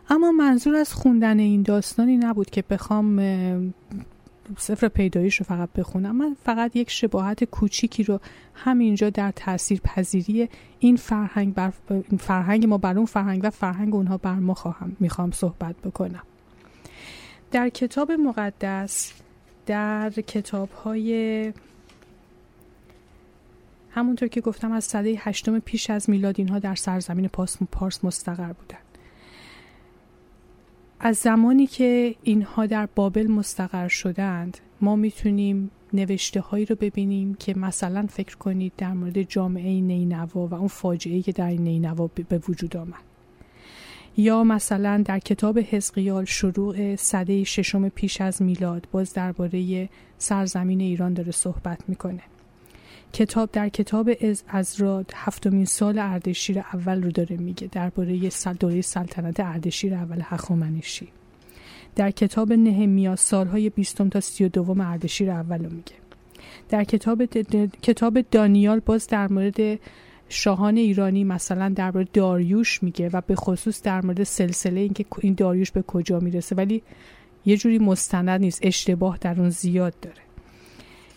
[0.09, 3.21] اما منظور از خوندن این داستانی نبود که بخوام
[4.57, 6.15] سفر پیدایش رو فقط بخونم.
[6.15, 8.19] من فقط یک شباهت کوچیکی رو
[8.53, 11.73] همینجا در تاثیر پذیری این فرهنگ بر
[12.19, 16.23] فرهنگ ما بر اون فرهنگ و فرهنگ اونها بر ما خواهم می‌خوام صحبت بکنم.
[17.51, 19.13] در کتاب مقدس
[19.65, 21.53] در کتاب های
[23.91, 27.27] همونطور که گفتم از سده هشتم پیش از میلاد اینها در سرزمین
[27.71, 28.77] پارس مستقر بودن.
[30.99, 37.57] از زمانی که اینها در بابل مستقر شدند ما می‌تونیم نوشته هایی رو ببینیم که
[37.57, 42.77] مثلا فکر کنید در مورد جامعه نینوا و اون فاجعه که در نینوا به وجود
[42.77, 43.10] آمد.
[44.21, 51.13] یا مثلا در کتاب حزقیال شروع صده ششم پیش از میلاد باز درباره سرزمین ایران
[51.13, 52.21] داره صحبت می‌کنه.
[53.13, 58.29] کتاب در کتاب از ازراد هفتمین سال اردشیر اول رو داره میگه درباره
[58.59, 61.07] دوره سلطنت اردشیر اول هخامنشی.
[61.95, 65.95] در کتاب نهمیا سالهای بیستم تا سی و دوم اردشیر اول رو میگه.
[66.69, 67.25] در کتاب,
[67.81, 69.79] کتاب دانیال باز در مورد
[70.31, 75.71] شاهان ایرانی مثلا درباره داریوش میگه و به خصوص در مورد سلسله اینکه این داریوش
[75.71, 76.83] به کجا می‌رسه ولی
[77.45, 80.21] یه جوری مستند نیست اشتباه در اون زیاد داره.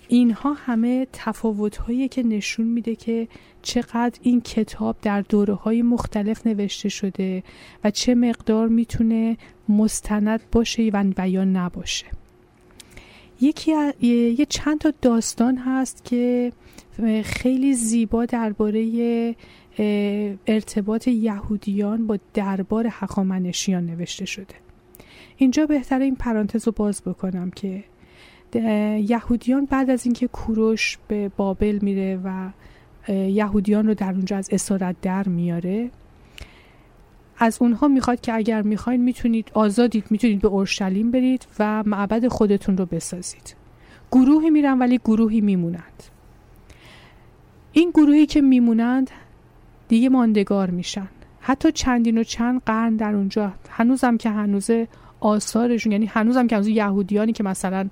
[0.08, 3.28] اینها همه تفاوت که نشون میده که
[3.62, 7.42] چقدر این کتاب در دوره های مختلف نوشته شده
[7.84, 9.36] و چه مقدار می‌تونه
[9.68, 12.06] مستند باشه و یا نباشه.
[13.40, 13.72] یکی
[14.38, 16.52] یه چند تا داستان هست که
[17.24, 19.34] خیلی زیبا درباره
[20.46, 24.54] ارتباط یهودیان با دربار حقامنشیان نوشته شده.
[25.36, 27.84] اینجا بهتره این پرانتز رو باز بکنم که
[28.98, 32.50] یهودیان بعد از اینکه کوروش به بابل میره و
[33.12, 35.90] یهودیان رو در اونجا از اسارت در میاره
[37.38, 42.76] از اونها می‌خواد که اگر می‌خواین می‌تونید آزادید می‌تونید به اورشلیم برید و معبد خودتون
[42.76, 43.56] رو بسازید.
[44.12, 46.02] گروهی میرن ولی گروهی میمونند.
[47.72, 49.10] این گروهی که میمونند
[49.88, 51.08] دیگه ماندگار میشن.
[51.40, 54.70] حتی چندین و چند قرن در اونجا هنوزم که هنوز
[55.20, 57.88] آثارشون یعنی هنوزم که هنوز یهودیانی که مثلا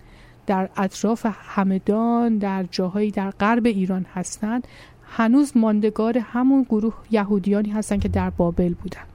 [0.46, 4.68] در اطراف همدان در جاهایی در غرب ایران هستند
[5.02, 9.11] هنوز ماندگار همون گروه یهودیانی هستند که در بابل بودند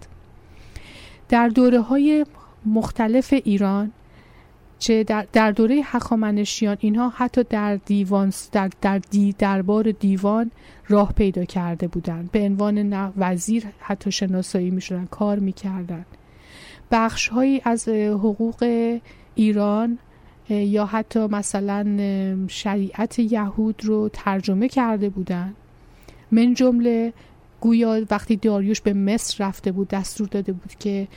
[1.30, 2.26] در دوره های
[2.66, 3.92] مختلف ایران
[4.80, 10.52] چه در, در دوره هخامنشیان اینها حتی در دیوان در, در دی دربار دیوان
[10.88, 12.32] راه پیدا کرده بودند.
[12.32, 16.06] به عنوان وزیر حتی شناسایی می شدن کار می کردن
[16.92, 18.64] بخش هایی از حقوق
[19.36, 19.98] ایران
[20.50, 21.98] یا حتی مثلا
[22.48, 25.56] شریعت یهود رو ترجمه کرده بودند.
[26.32, 27.14] من جمله
[27.62, 31.08] گویا وقتی داریوش به مصر رفته بود دستور داده بود که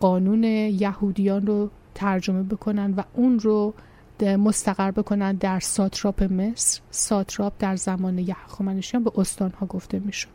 [0.00, 3.74] قانون یهودیان رو ترجمه بکنن و اون رو
[4.22, 6.80] مستقر بکنن در ساتراپ مصر.
[6.90, 10.28] ساتراپ در زمان یهخامنشیان به استانها گفته می‌شد.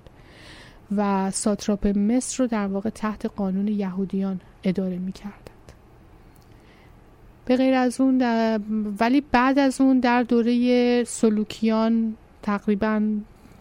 [0.95, 5.41] و ساتراپ مصر رو در واقع تحت قانون یهودیان اداره می‌کردند.
[7.45, 8.21] به غیر از اون
[8.99, 13.01] ولی بعد از اون در دوره سلوکیان تقریبا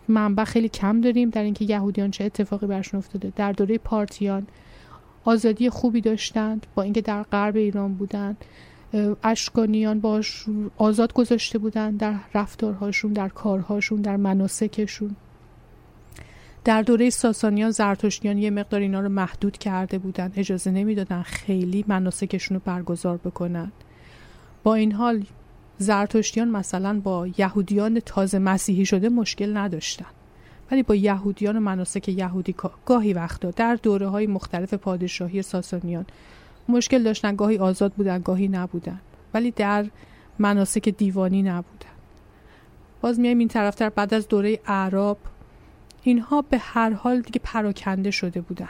[0.08, 3.32] منبع خیلی کم داریم در اینکه یهودیان چه اتفاقی برشون افتاده.
[3.36, 4.46] در دوره پارتیان
[5.24, 8.44] آزادی خوبی داشتند با اینکه در غرب ایران بودند
[9.22, 10.44] اشکانیان باش
[10.76, 15.16] آزاد گذاشته بودند در رفتارهاشون در کارهاشون در مناسکشون.
[16.64, 22.56] در دوره ساسانیان زرتشتیان یه مقدار اینا رو محدود کرده بودند اجازه نمی‌دادن خیلی مناسکشون
[22.56, 23.72] رو برگزار بکنن.
[24.62, 25.24] با این حال
[25.78, 30.06] زرتشتیان مثلا با یهودیان تازه مسیحی شده مشکل نداشتن.
[30.70, 32.54] ولی با یهودیان و مناسک یهودی
[32.86, 36.06] گاهی وقتا در دوره های مختلف پادشاهی ساسانیان
[36.68, 37.36] مشکل داشتن.
[37.36, 39.00] گاهی آزاد بودن گاهی نبودن.
[39.34, 39.86] ولی در
[40.38, 41.96] مناسک دیوانی نبودن.
[43.00, 43.88] باز میایم این طرفتر.
[43.88, 45.18] بعد از دوره اعراب
[46.02, 48.68] اینها به هر حال دیگه پراکنده شده بودن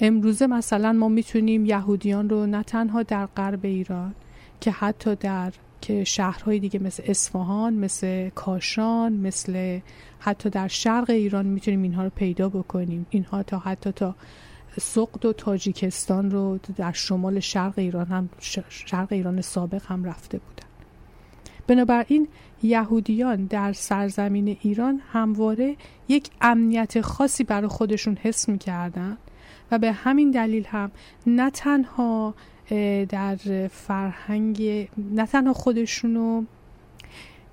[0.00, 4.14] امروزه مثلا ما می‌تونیم یهودیان رو نه تنها در غرب ایران
[4.60, 5.52] که حتی در
[5.86, 9.80] که شهرهای دیگه مثل اصفهان مثل کاشان مثل
[10.18, 13.06] حتی در شرق ایران می‌تونیم اینها رو پیدا بکنیم.
[13.10, 14.14] اینها تا حتی تا
[14.80, 18.28] سقد و تاجیکستان رو در شمال شرق ایران هم
[18.68, 20.68] شرق ایران سابق هم رفته بودن.
[21.66, 22.28] بنابراین
[22.62, 25.76] یهودیان در سرزمین ایران همواره
[26.08, 29.18] یک امنیت خاصی برای خودشون حس می‌کردن
[29.70, 30.90] و به همین دلیل هم
[31.26, 32.34] نه تنها
[33.08, 33.36] در
[33.68, 36.44] فرهنگ نه تنها خودشونو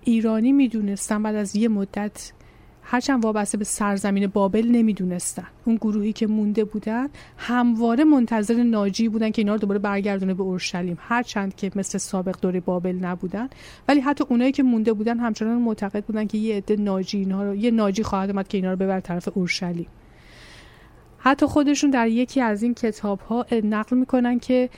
[0.01, 2.31] ایرانی می‌دونستن بعد از یه مدت
[2.85, 5.47] هرچند وابسته به سرزمین بابل نمی‌دونستن.
[5.65, 7.07] اون گروهی که مونده بودن
[7.37, 10.97] همواره منتظر ناجی بودن که اینا رو دوباره برگردونه به اورشلیم.
[10.99, 13.49] هرچند که مثل سابق دوره بابل نبودن.
[13.87, 17.55] ولی حتی اونایی که مونده بودن همچنان معتقد بودن که یه عده ناجی اینها رو
[17.55, 19.87] یه ناجی خواهد اومد که اینا رو ببر طرف اورشلیم.
[21.17, 24.69] حتی خودشون در یکی از این کتاب ها نقل می‌کنن که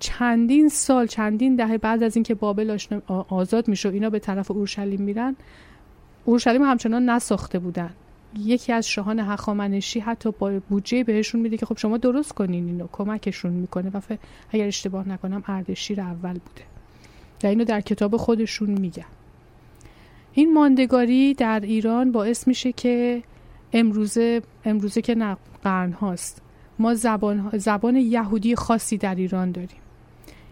[0.00, 2.78] چندین سال چندین دهه بعد از اینکه بابل
[3.28, 5.36] آزاد میشه اینا به طرف اورشلیم میرن
[6.24, 7.90] اورشلیم همچنان نساخته بودن.
[8.38, 12.86] یکی از شاهان هخامنشی حتی با بودجه بهشون میده که خب شما درست کنین اینو
[12.92, 13.90] کمکشون می‌کنه.
[13.94, 14.00] و
[14.50, 16.62] اگر اشتباه نکنم اردشیر اول بوده.
[17.44, 19.04] و اینو در کتاب خودشون میگن.
[20.32, 23.22] این ماندگاری در ایران باعث میشه که
[23.72, 26.42] امروزه امروزه که نه قرن هاست
[26.78, 29.79] ما زبان, زبان یهودی خاصی در ایران داریم.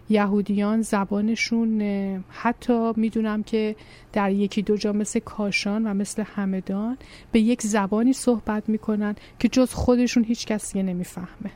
[0.09, 1.81] یهودیان زبانشون
[2.29, 3.75] حتی می‌دونم که
[4.13, 6.97] در یکی دو جا مثل کاشان و مثل همدان
[7.31, 11.51] به یک زبانی صحبت می‌کنن که جز خودشون هیچ کسی نمی‌فهمه.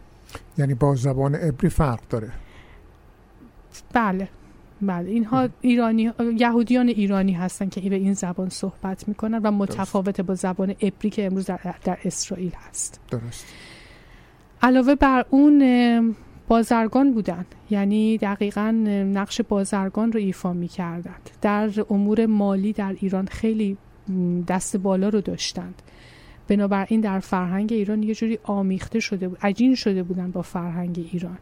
[0.57, 2.31] یعنی با زبان عبری فرق داره؟
[3.93, 4.29] بله.
[4.81, 5.09] بله.
[5.09, 10.69] اینها ایرانی یهودیان ایرانی هستن که به این زبان صحبت می‌کنن و متفاوت با زبان
[10.69, 12.99] عبری که امروز در, در اسرائیل هست.
[13.11, 13.45] درست.
[14.61, 15.61] علاوه بر اون
[16.53, 17.45] بازرگان بودند.
[17.69, 18.71] یعنی دقیقا
[19.13, 23.77] نقش بازرگان رو ایفا می کردند در امور مالی در ایران خیلی
[24.47, 25.81] دست بالا رو داشتند.
[26.47, 31.37] بنابراین در فرهنگ ایران یه جوری آمیخته شده بود عجین شده بودن با فرهنگ ایران.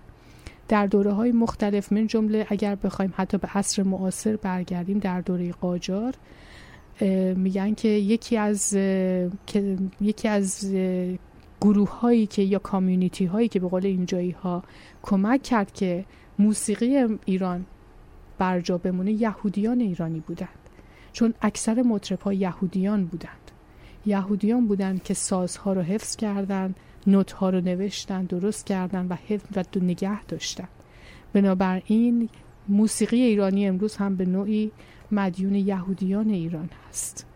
[0.67, 5.51] در دوره های مختلف من جمله اگر بخوایم حتی به عصر معاصر برگردیم در دوره
[5.51, 6.13] قاجار
[7.35, 8.77] میگن که یکی از
[10.01, 10.75] یکی از
[11.61, 14.63] گروه هایی که یا کامیونیتی هایی که به قول اینجایی ها
[15.01, 16.05] کمک کرد که
[16.39, 17.65] موسیقی ایران
[18.37, 20.49] برجا بمونه یهودیان ایرانی بودند.
[21.13, 23.51] چون اکثر مطرب ها یهودیان بودند.
[24.05, 26.75] یهودیان بودن که سازها رو حفظ کردن
[27.07, 30.67] نوت ها رو نوشتن درست کردن و حفظ و نگه داشتن
[31.33, 32.29] بنابراین
[32.67, 34.71] موسیقی ایرانی امروز هم به نوعی
[35.11, 37.30] مدیون یهودیان ایران هست.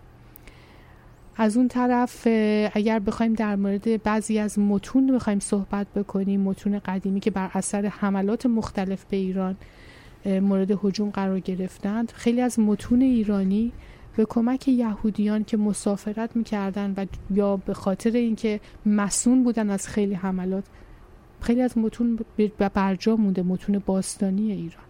[1.37, 2.27] از اون طرف
[2.73, 7.85] اگر بخوایم در مورد بعضی از متون بخوایم صحبت بکنیم متون قدیمی که بر اثر
[7.85, 9.55] حملات مختلف به ایران
[10.25, 13.71] مورد هجوم قرار گرفتند خیلی از متون ایرانی
[14.17, 20.13] به کمک یهودیان که مسافرت می‌کردن و یا به خاطر اینکه مسون بودن از خیلی
[20.13, 20.63] حملات
[21.41, 22.19] خیلی از متون
[22.73, 24.83] برجا مونده متون باستانی ایران.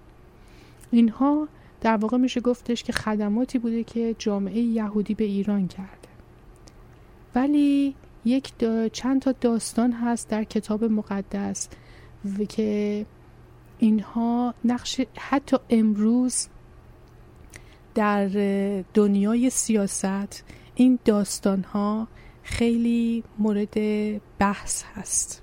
[0.92, 1.48] اینها
[1.82, 6.05] در واقع میشه گفتش که خدماتی بوده که جامعه یهودی به ایران کرده
[7.36, 8.54] ولی یک
[8.94, 11.70] چند تا داستان هست در کتاب مقدس
[12.40, 13.06] و که
[13.80, 16.48] اینها نقش حتی امروز
[17.96, 18.28] در
[18.94, 20.44] دنیای سیاست
[20.76, 22.08] این داستان ها
[22.44, 23.78] خیلی مورد
[24.40, 25.42] بحث هست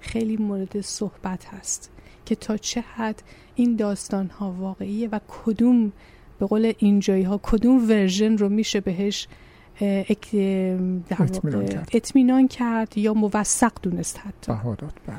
[0.00, 1.90] خیلی مورد صحبت هست
[2.24, 3.22] که تا چه حد
[3.54, 5.92] این داستان ها واقعیه و کدوم
[6.38, 9.28] به قول اینجایی ها کدوم ورژن رو میشه بهش
[11.92, 12.98] اطمینان کرد.
[12.98, 14.52] یا موثق دونست حتی
[15.06, 15.16] بله.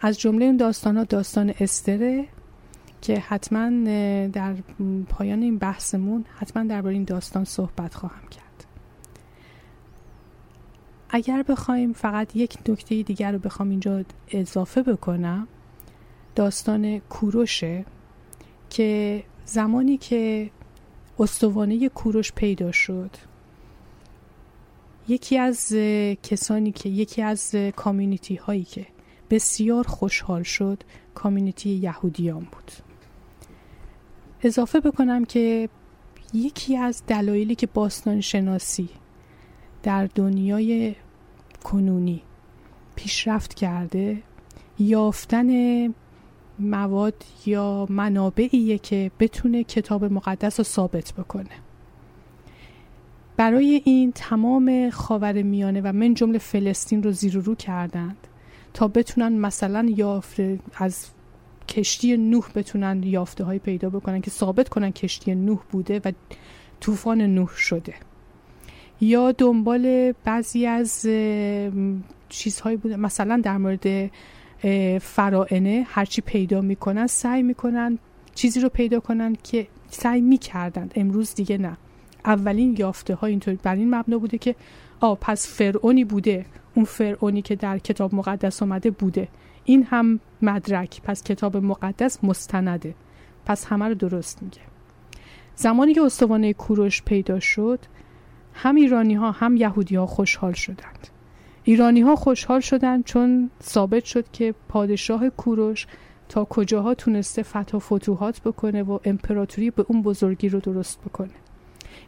[0.00, 2.26] از جمله این داستان ها داستان استره
[3.00, 3.70] که حتما
[4.32, 4.54] در
[5.08, 8.66] پایان این بحثمون حتما درباره این داستان صحبت خواهم کرد
[11.10, 15.48] اگر بخوایم فقط یک نکته دیگر رو بخوام اینجا اضافه بکنم
[16.34, 17.84] داستان کوروشه
[18.70, 20.50] که زمانی که
[21.18, 23.10] استوانه کوروش پیدا شد
[25.10, 25.72] یکی از
[26.22, 28.86] کسانی که یکی از کامیونیتی هایی که
[29.30, 30.82] بسیار خوشحال شد
[31.14, 32.72] کامیونیتی یهودیان بود.
[34.42, 35.68] اضافه بکنم که
[36.34, 38.88] یکی از دلایلی که باستان شناسی
[39.82, 40.94] در دنیای
[41.64, 42.22] کنونی
[42.96, 44.22] پیشرفت کرده
[44.78, 45.50] یافتن
[46.58, 51.69] مواد یا منابعیه که بتونه کتاب مقدس رو ثابت بکنه.
[53.40, 58.16] برای این تمام خاور میانه و من جمله فلسطین رو زیر رو کردند
[58.74, 61.06] تا بتونن مثلا یافته از
[61.68, 66.12] کشتی نوح بتونن یافته های پیدا بکنن که ثابت کنن کشتی نوح بوده و
[66.80, 67.94] طوفان نوح شده.
[69.00, 71.06] یا دنبال بعضی از
[72.28, 74.10] چیزهایی بوده مثلا در مورد
[75.02, 77.98] فرائنه هرچی پیدا می‌کنن سعی می‌کنن
[78.34, 80.92] چیزی رو پیدا کنن که سعی می‌کردند.
[80.96, 81.76] امروز دیگه نه.
[82.24, 84.54] اولین یافته ها اینطور بر این مبنا بوده که
[85.00, 86.46] آ پس فرعونی بوده.
[86.74, 89.28] اون فرعونی که در کتاب مقدس آمده بوده.
[89.64, 91.00] این هم مدرک.
[91.02, 92.94] پس کتاب مقدس مستنده.
[93.46, 94.60] پس همه رو درست میگه.
[95.54, 97.78] زمانی که استوانه کوروش پیدا شد
[98.54, 101.08] هم ایرانی ها هم یهودی ها خوشحال شدند.
[101.64, 105.86] ایرانی ها خوشحال شدند چون ثابت شد که پادشاه کوروش
[106.28, 111.30] تا کجاها تونسته فتح و فتوحات بکنه و امپراتوری به اون بزرگی رو درست بکنه.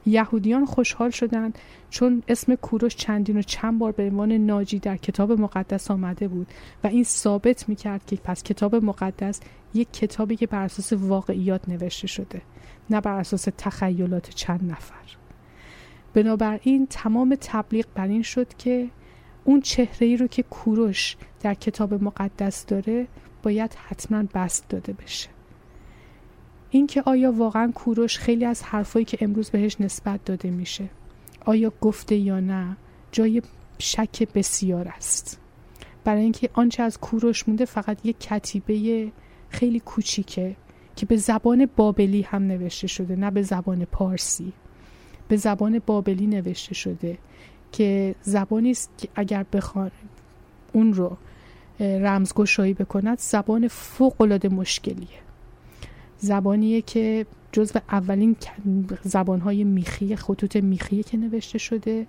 [0.07, 1.59] یهودیان خوشحال شدند
[1.91, 6.47] چون اسم کوروش چندین و چند بار به عنوان ناجی در کتاب مقدس آمده بود
[6.85, 9.41] و این ثابت می‌کرد که پس کتاب مقدس
[9.75, 12.43] یک کتابی که بر اساس واقعیات نوشته شده
[12.91, 15.17] نه بر اساس تخیلات چند نفر.
[16.15, 18.89] بنابراین تمام تبلیغ بر این شد که
[19.45, 23.07] اون چهره ای رو که کوروش در کتاب مقدس داره
[23.43, 25.29] باید حتما بست داده بشه.
[26.75, 30.89] اینکه آیا واقعا کوروش خیلی از حرفایی که امروز بهش نسبت داده میشه
[31.45, 32.77] آیا گفته یا نه
[33.13, 33.43] جای
[33.79, 35.41] شک بسیار است.
[36.05, 39.13] برای اینکه آنچه از کوروش مونده فقط یک کتیبه
[39.49, 40.57] خیلی کوچیکه
[40.97, 44.53] که به زبان بابلی هم نوشته شده نه به زبان پارسی.
[45.29, 47.19] به زبان بابلی نوشته شده
[47.73, 49.91] که زبانی است که اگر بخوان
[50.73, 51.17] اون رو
[51.81, 55.23] رمزگشایی بکند زبان فوق العاده مشکلیه.
[56.23, 58.37] زبانیه که جزو اولین
[59.03, 62.07] زبانهای میخی خطوط میخی که نوشته شده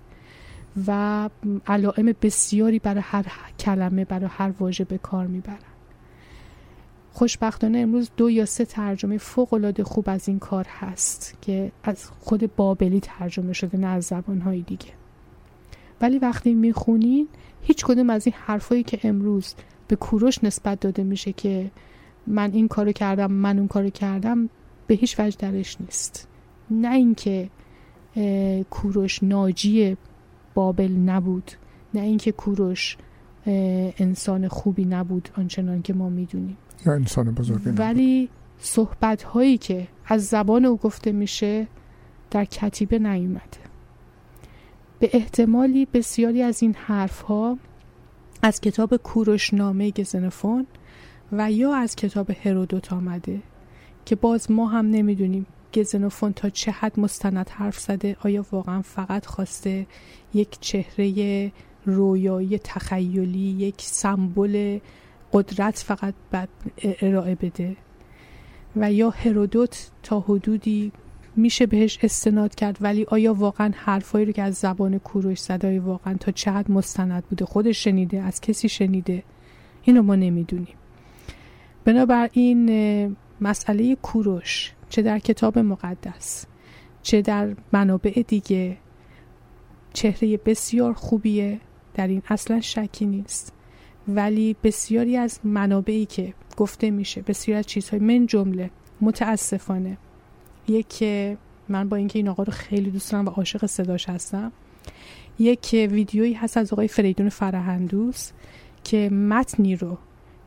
[0.86, 1.30] و
[1.66, 3.26] علائم بسیاری برای هر
[3.58, 5.58] کلمه برای هر واژه به کار می‌برن.
[7.12, 12.06] خوشبختانه امروز دو یا سه ترجمه فوق العاده خوب از این کار هست که از
[12.06, 14.92] خود بابلی ترجمه شده نه از زبانهای دیگه.
[16.00, 17.28] ولی وقتی می‌خونین
[17.62, 19.54] هیچ کدوم از این حرفایی که امروز
[19.88, 21.70] به کوروش نسبت داده میشه که
[22.26, 24.48] من این کارو کردم من اون کارو کردم
[24.86, 26.28] به هیچ وجه درش نیست.
[26.70, 27.50] نه اینکه
[28.70, 29.96] کوروش ناجی
[30.54, 31.50] بابل نبود
[31.94, 32.96] نه اینکه کوروش
[33.46, 36.56] انسان خوبی نبود آنچنان که ما می‌دونیم.
[36.86, 41.66] یا انسان بزرگی ولی صحبت هایی که از زبان او گفته میشه
[42.30, 43.64] در کتیبه نیومده.
[44.98, 47.58] به احتمالی بسیاری از این حرف ها
[48.42, 50.66] از کتاب کوروشنامه گزنفون
[51.32, 53.40] و یا از کتاب هرودوت آمده
[54.04, 59.26] که باز ما هم نمی‌دونیم گزنوفون تا چه حد مستند حرف زده آیا واقعا فقط
[59.26, 59.86] خواسته
[60.34, 61.52] یک چهره
[61.86, 64.78] رویایی تخیلی یک سمبل
[65.32, 66.14] قدرت فقط
[67.02, 67.76] ارائه بده؟
[68.76, 70.92] و یا هرودوت تا حدودی
[71.36, 76.14] میشه بهش استناد کرد ولی آیا واقعا حرفایی رو که از زبان کوروش زده واقعا
[76.14, 79.22] تا حد مستند بوده؟ خودش شنیده از کسی شنیده؟
[79.82, 80.76] اینو ما نمی‌دونیم.
[81.84, 86.46] بنابراین مسئله کوروش چه در کتاب مقدس
[87.02, 88.76] چه در منابع دیگه
[89.92, 91.60] چهره بسیار خوبیه
[91.94, 93.52] در این اصلا شکی نیست.
[94.08, 98.70] ولی بسیاری از منابعی که گفته میشه بسیاری از چیزهای من جمله
[99.00, 99.98] متاسفانه.
[100.68, 101.02] یک
[101.68, 104.52] من با اینکه این آقا رو خیلی دوست دارم و عاشق صداش هستم
[105.38, 108.30] یک ویدیویی هست از آقای فریدون فرهندوس
[108.84, 109.98] که متنی رو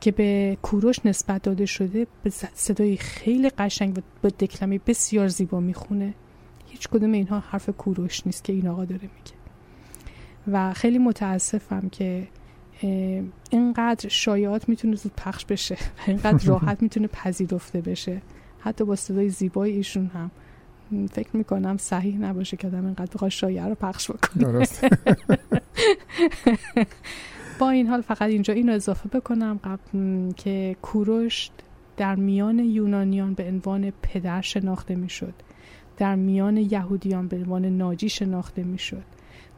[0.02, 5.60] که به کوروش نسبت داده شده به صدای خیلی قشنگ و با دکلمه بسیار زیبا
[5.60, 6.14] می‌خونه.
[6.68, 9.38] هیچ کدوم اینها حرف کوروش نیست که این آقا داره میگه.
[10.48, 12.28] و خیلی متاسفم که
[13.50, 18.22] اینقدر شایعات می‌تونه زود پخش بشه و اینقدر راحت می‌تونه پذیرفته بشه.
[18.60, 20.32] حتی با صدای زیبای ایشون هم.
[21.12, 24.44] فکر می‌کنم صحیح نباشه که آدم اینقدر بخواد شایعه رو پخش بکنه.
[24.44, 24.86] درست
[27.60, 31.50] با این حال فقط اینجا اینو اضافه بکنم قبل که کوروش
[31.98, 35.34] در میان یونانیان به عنوان پدر شناخته می‌شد.
[35.98, 39.04] در میان یهودیان به عنوان ناجی شناخته می‌شد.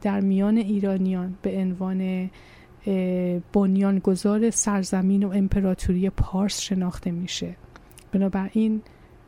[0.02, 2.30] در میان ایرانیان به عنوان
[3.54, 7.56] بنیانگذار سرزمین و امپراتوری پارس شناخته میشه.
[8.12, 8.82] بنابراین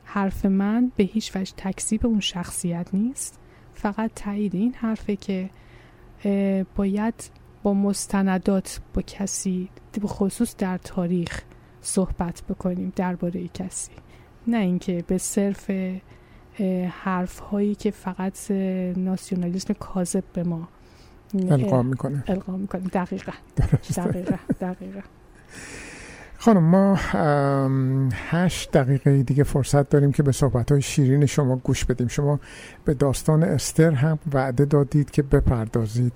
[0.04, 3.40] حرف من به هیچ وجه تکذیب اون شخصیت نیست.
[3.74, 5.50] فقط تایید این حرفه که
[6.76, 7.32] باید
[7.64, 9.70] با مستندات با کسی
[10.02, 11.42] به خصوص در تاریخ
[11.82, 13.92] صحبت بکنیم درباره کسی.
[14.48, 15.72] نه اینکه به صرف
[16.90, 18.52] حرف هایی که فقط
[18.98, 20.68] ناسیونالیسم کاذب به ما
[21.34, 22.24] القا می‌کنه.
[22.28, 22.82] القا می‌کنه.
[22.82, 23.32] دقیقا.
[23.98, 24.36] دقیقا.
[24.62, 25.00] دقیقا.
[26.38, 26.96] خانم ما
[28.14, 32.08] هشت دقیقه دیگه فرصت داریم که به صحبت های شیرین شما گوش بدیم.
[32.08, 32.40] شما
[32.86, 36.14] به داستان استر هم وعده دادید که بپردازید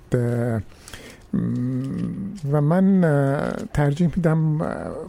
[2.51, 3.01] و من
[3.73, 4.37] ترجیح میدم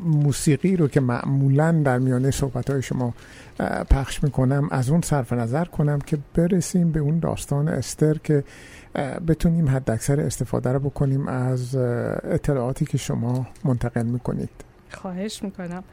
[0.05, 3.15] موسیقی رو که معمولا در میانه صحبت های شما
[3.91, 8.45] پخش می‌کنم از اون صرف نظر کنم که برسیم به اون داستان استر که
[9.29, 14.51] بتونیم حد اکثر استفاده رو بکنیم از اطلاعاتی که شما منتقل می‌کنید.
[14.91, 15.85] خواهش می‌کنم.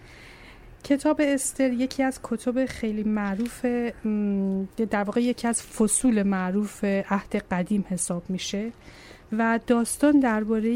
[0.84, 3.66] کتاب استر یکی از کتب خیلی معروف
[4.90, 8.72] در واقع یکی از فصول معروف عهد قدیم حساب میشه.
[9.38, 10.72] و داستان درباره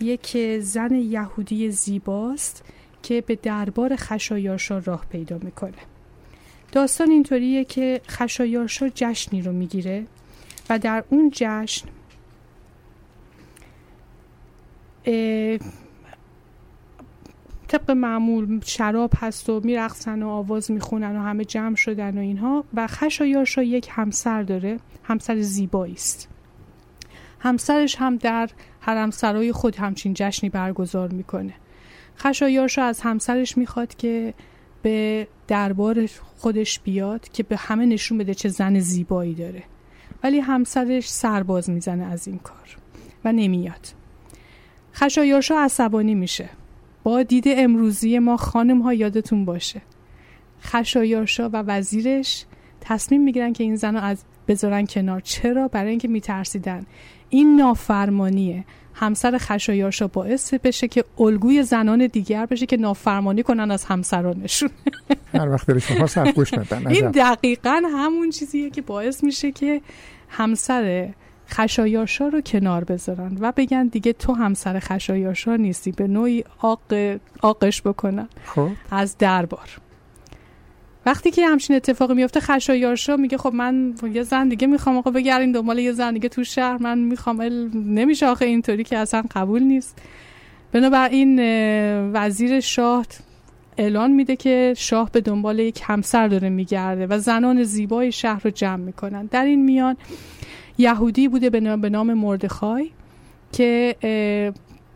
[0.00, 2.64] یک زن یهودی زیباست
[3.02, 5.78] که به دربار خشایارشا راه پیدا می‌کنه.
[6.72, 10.06] داستان اینطوریه که خشایارشا جشنی رو می‌گیره
[10.70, 11.88] و در اون جشن
[17.68, 22.64] طبق معمول شراب هست و میرقصن و آواز می‌خونن و همه جمع شدن و اینها
[22.74, 26.28] و خشایارشا یک همسر داره همسر زیبایی است
[27.38, 31.54] همسرش هم در حرمسرای خود همچین جشنی برگزار می‌کنه.
[32.18, 34.34] خشایارشا از همسرش می‌خواد که
[34.82, 39.62] به دربار خودش بیاد که به همه نشون بده چه زن زیبایی داره.
[40.22, 42.76] ولی همسرش سرباز می‌زنه از این کار
[43.24, 43.88] و نمیاد.
[44.94, 46.48] خشایارشا عصبانی میشه.
[47.02, 49.82] با دید امروزی ما خانم ها یادتون باشه.
[50.62, 52.44] خشایارشا و وزیرش
[52.88, 55.20] تصمیم می‌گیرن که این زن رو از بذارن کنار.
[55.20, 56.86] چرا؟ برای اینکه میترسیدن.
[57.28, 58.64] این نافرمانیه.
[58.94, 64.70] همسر خشایارشا باعث بشه که الگوی زنان دیگر بشه که نافرمانی کنن از همسرانشون.
[65.34, 69.80] هر وقت دلشون سرگوش ندن این دقیقا همون چیزیه که باعث میشه که
[70.28, 71.08] همسر
[71.48, 76.94] خشایارشا رو کنار بذارن و بگن دیگه تو همسر خشایارشا نیستی به نوعی آق...
[77.42, 78.28] آقش بکنن.
[78.44, 78.68] خب.
[78.90, 79.68] از دربار.
[81.08, 85.52] وقتی که همچین اتفاقی میفته خشایارشا میگه خب من یه زن دیگه می‌خوام آقا بگردین
[85.52, 87.42] دنبال یه زن دیگه تو شهر من می‌خوام
[87.74, 89.98] نمیشه آخه اینطوری که اصلا قبول نیست.
[90.72, 91.40] بنابراین
[92.12, 93.06] وزیر شاه
[93.76, 98.50] اعلان میده که شاه به دنبال یک همسر داره میگرده و زنان زیبای شهر رو
[98.50, 99.26] جمع می‌کنن.
[99.26, 99.96] در این میان
[100.78, 102.90] یهودی بوده به نام مردخای
[103.52, 103.96] که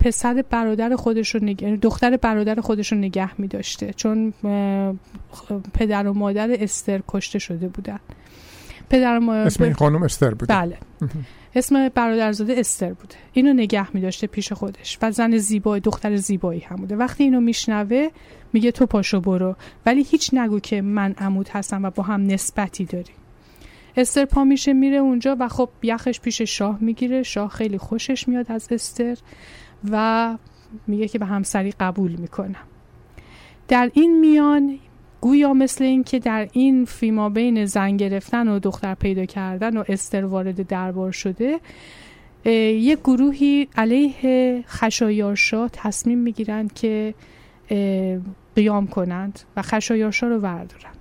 [0.03, 1.67] پسر برادر خودش رو نگه...
[1.67, 4.33] یعنی دختر برادر خودش رو نگه می داشته چون
[5.75, 8.01] پدر و مادر استر کشته شده بودن.
[8.91, 10.79] پدر مادر اسم این خانم استر بود بله.
[11.55, 13.15] اسم برادرزاده استر بوده.
[13.33, 14.99] اینو نگه می داشته پیش خودش.
[15.03, 16.97] و زن زیبای دختر زیبایی هم بوده.
[16.97, 18.09] وقتی اینو میشنوه
[18.53, 19.57] میگه تو پاشو برو.
[19.87, 23.13] ولی هیچ نگو که من عمود هستم و با هم نسبتی داری
[23.97, 27.23] استر پا میشه میره اونجا و خب یخش پیش شاه می‌گیره.
[27.23, 29.19] شاه خیلی خوشش میاد از استر.
[29.91, 30.37] و
[30.87, 32.67] میگه که به همسری قبول می‌کنم.
[33.69, 34.79] در این میان
[35.21, 39.85] گویا مثل این که در این فیما بین زن گرفتن و دختر پیدا کردن و
[39.89, 41.61] استر وارد دربار شده
[42.45, 47.15] یک گروهی علیه خشایارشا تصمیم می‌گیرند که
[48.57, 50.93] قیام کنند و خشایارشا رو وردارن.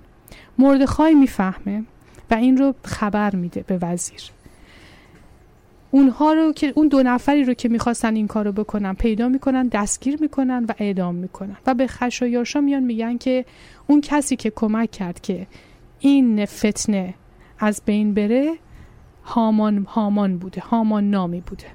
[0.58, 1.84] مردخای می‌فهمه
[2.30, 4.20] و این رو خبر میده به وزیر.
[5.94, 10.18] اونها رو که اون دو نفری رو که می‌خواستن این کارو بکنن پیدا می‌کنن دستگیر
[10.20, 11.56] می‌کنن و اعدام می‌کنن.
[11.66, 13.44] و به خشایارشا میان میگن که
[13.86, 15.46] اون کسی که کمک کرد که
[16.00, 17.14] این فتنه
[17.58, 18.54] از بین بره
[19.24, 21.66] هامان هامان بوده هامان نامی بوده.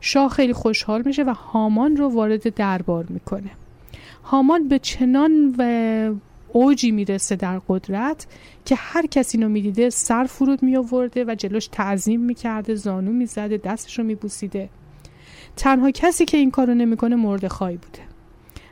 [0.00, 3.50] شاه خیلی خوشحال میشه و هامان رو وارد دربار می‌کنه.
[4.24, 6.14] هامان به چنان و
[6.56, 8.26] اوجی می‌رسه در قدرت
[8.64, 13.56] که هر کسی رو می‌دیده سر فرود می آورده و جلوش تعظیم می‌کرده زانو می‌زده
[13.56, 14.68] دستش رو میبوسیده.
[15.56, 17.98] تنها کسی که این کارو نمی‌کنه مردخای بوده.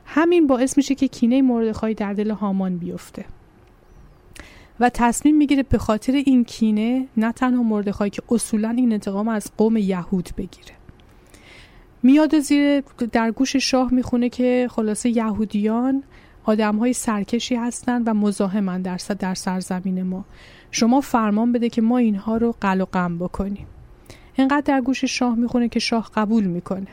[0.05, 3.25] همین باعث میشه که کینه مردخای در دل هامان بیفته.
[4.81, 9.53] و تصمیم می‌گیره به خاطر این کینه نه تنها مردخای که اصولا این انتقام از
[9.57, 10.75] قوم یهود بگیره.
[12.03, 12.81] میاد زیر
[13.13, 16.03] در گوش شاه می‌خونه که خلاصه یهودیان
[16.45, 20.25] آدم های سرکشی هستند و مزاحمن در, در سرزمین ما.
[20.71, 23.67] شما فرمان بده که ما اینها رو قل و قم بکنیم.
[24.35, 26.89] اینقدر در گوش شاه می‌خونه که شاه قبول می‌کنه.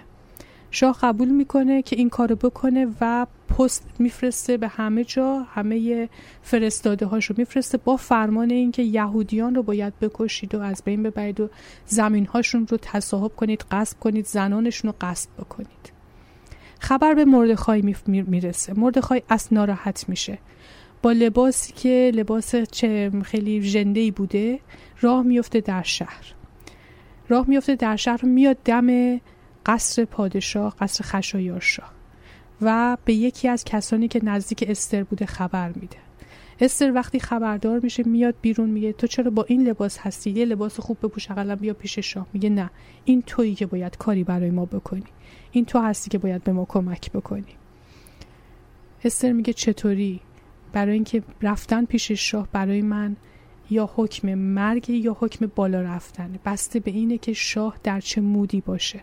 [0.71, 3.25] شاه قبول می‌کنه که این کارو بکنه و
[3.57, 6.09] پست میفرسته به همه جا همه
[6.41, 11.49] فرستاده هاشو میفرسته با فرمان اینکه یهودیان رو باید بکشید و از بین ببرید و
[11.85, 15.98] زمین هاشون رو تصاحب کنید قصب کنید زنانشون رو قصب بکنید.
[16.79, 18.73] خبر به مردخای می‌رسه.
[18.73, 20.37] مردخای از ناراحت میشه.
[21.01, 24.59] با لباسی که لباس چه خیلی ژنده بوده
[25.01, 26.33] راه میفته در شهر.
[27.29, 29.19] راه میفته در شهر میاد دم
[29.65, 31.91] قصر پادشاه قصر خشایارشاه
[32.61, 35.97] و به یکی از کسانی که نزدیک استر بوده خبر میده.
[36.61, 40.79] استر وقتی خبردار میشه میاد بیرون میگه تو چرا با این لباس هستی؟ یه لباس
[40.79, 42.27] خوب بپوش اقلا بیا پیش شاه.
[42.33, 42.69] میگه نه
[43.05, 45.03] این تویی که باید کاری برای ما بکنی.
[45.51, 47.55] این تو هستی که باید به ما کمک بکنی.
[49.03, 50.19] استر میگه چطوری؟
[50.73, 53.15] برای اینکه رفتن پیش شاه برای من
[53.69, 56.39] یا حکم مرگ یا حکم بالا رفتن.
[56.45, 59.01] بسته به اینه که شاه در چه مودی باشه.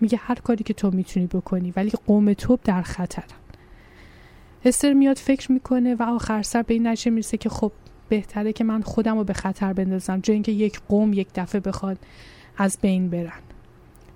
[0.00, 3.24] میگه هر کاری که تو می‌تونی بکنی ولی قوم تو در خطرن
[4.64, 7.72] استر میاد فکر می‌کنه و آخر سر به این نتیجه می‌رسه که خب
[8.08, 11.98] بهتره که من خودم رو به خطر بندازم جای اینکه یک قوم یک دفعه بخواد
[12.56, 13.40] از بین برن.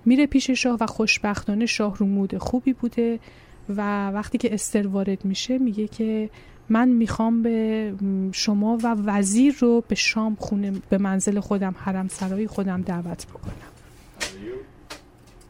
[0.07, 3.19] میره پیش شاه و خوشبختانه شاه رو مود خوبی بوده
[3.69, 6.29] و وقتی که استر وارد میشه میگه که
[6.69, 7.93] من می‌خوام به
[8.31, 13.53] شما و وزیر رو به شام خونه به منزل خودم حرم سرای خودم دعوت بکنم.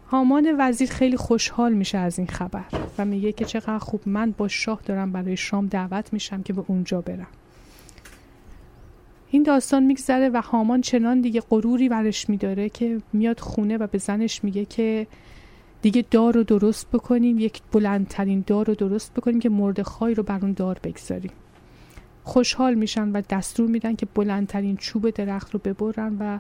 [0.08, 2.66] هامان وزیر خیلی خوشحال میشه از این خبر
[2.98, 6.64] و میگه که چقدر خوب من با شاه دارم برای شام دعوت میشم که به
[6.68, 7.28] اونجا برم.
[9.32, 13.98] این داستان میگذره و هامان چنان دیگه غروری برش میداره که میاد خونه و به
[13.98, 15.08] زنش میگه که
[15.82, 20.40] دیگه دار رو درست بکنیم یک بلندترین دار رو درست بکنیم که مردخای رو بر
[20.42, 21.32] اون دار بگذاریم.
[22.24, 26.40] خوشحال میشن و دستور میدن که بلندترین چوب درخت رو ببرن و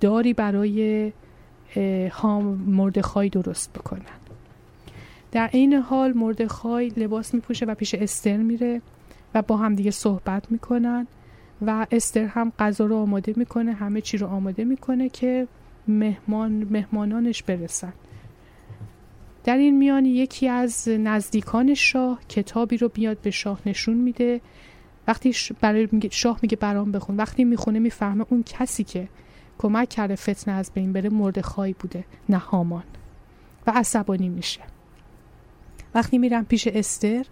[0.00, 1.12] داری برای
[2.66, 4.02] مردخای درست بکنن.
[5.32, 8.82] در این حال مردخای لباس میپوشه و پیش استر میره
[9.34, 11.06] و با هم دیگه صحبت می‌کنن.
[11.66, 15.48] و استر هم غذا رو آماده می‌کنه همه چی رو آماده می‌کنه که
[15.88, 17.92] مهمان مهمانانش برسن.
[19.44, 24.40] در این میان یکی از نزدیکان شاه کتابی رو بیاد به شاه نشون میده.
[25.08, 27.16] وقتی برای شاه میگه برام بخون.
[27.16, 29.08] وقتی می‌خونه می‌فهمه اون کسی که
[29.58, 32.84] کمک کرده فتنه از بین بره مردخای بوده نه هامان.
[33.66, 34.60] و عصبانی میشه.
[35.94, 37.26] وقتی میرم پیش استر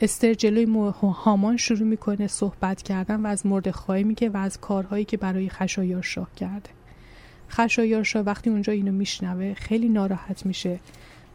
[0.00, 5.16] استر جلوی هامان شروع می‌کنه صحبت کردن و از مردخای میگه و از کارهایی که
[5.16, 6.70] برای خشایار شاه کرده.
[7.50, 10.80] خشایار شاه وقتی اونجا اینو میشنوه خیلی ناراحت میشه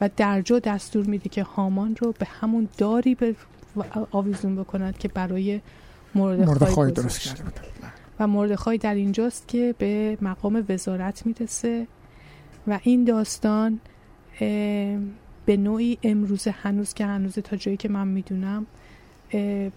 [0.01, 3.36] و درجا دستور میده که هامان رو به همون داری به
[4.12, 5.62] آویزون بکند که برای
[6.16, 7.51] مردخای درست کرده
[8.20, 11.88] و مردخای در اینجاست که به مقام وزارت می‌رسه
[12.68, 13.80] و این داستان
[15.47, 18.65] به نوعی امروز هنوز که هنوز تا جایی که من می‌دونم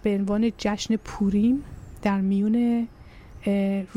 [0.02, 1.62] به عنوان جشن پوریم
[2.02, 2.88] در میون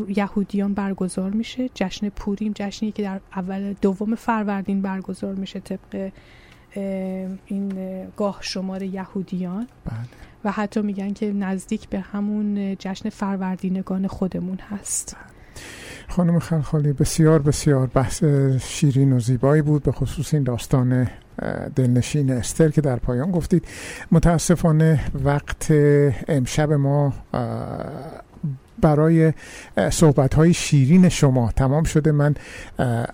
[0.07, 1.69] یهودیان برگزار میشه.
[1.75, 6.11] جشن پوریم جشنی که در اول دوم فروردین برگزار میشه طبق
[7.45, 7.73] این
[8.17, 9.67] گاه شمار یهودیان.
[9.85, 9.97] بله.
[10.43, 15.15] و حتی میگن که نزدیک به همون جشن فروردینگان خودمون هست.
[16.07, 18.23] خانم خلخالی بسیار بسیار بحث
[18.59, 21.07] شیرین و زیبایی بود به خصوص این داستان
[21.75, 23.65] دلنشین استر که در پایان گفتید.
[24.11, 25.73] متاسفانه وقت
[26.27, 27.13] امشب ما
[28.81, 29.33] برای
[29.91, 32.11] صحبت های شیرین شما تمام شده.
[32.11, 32.35] من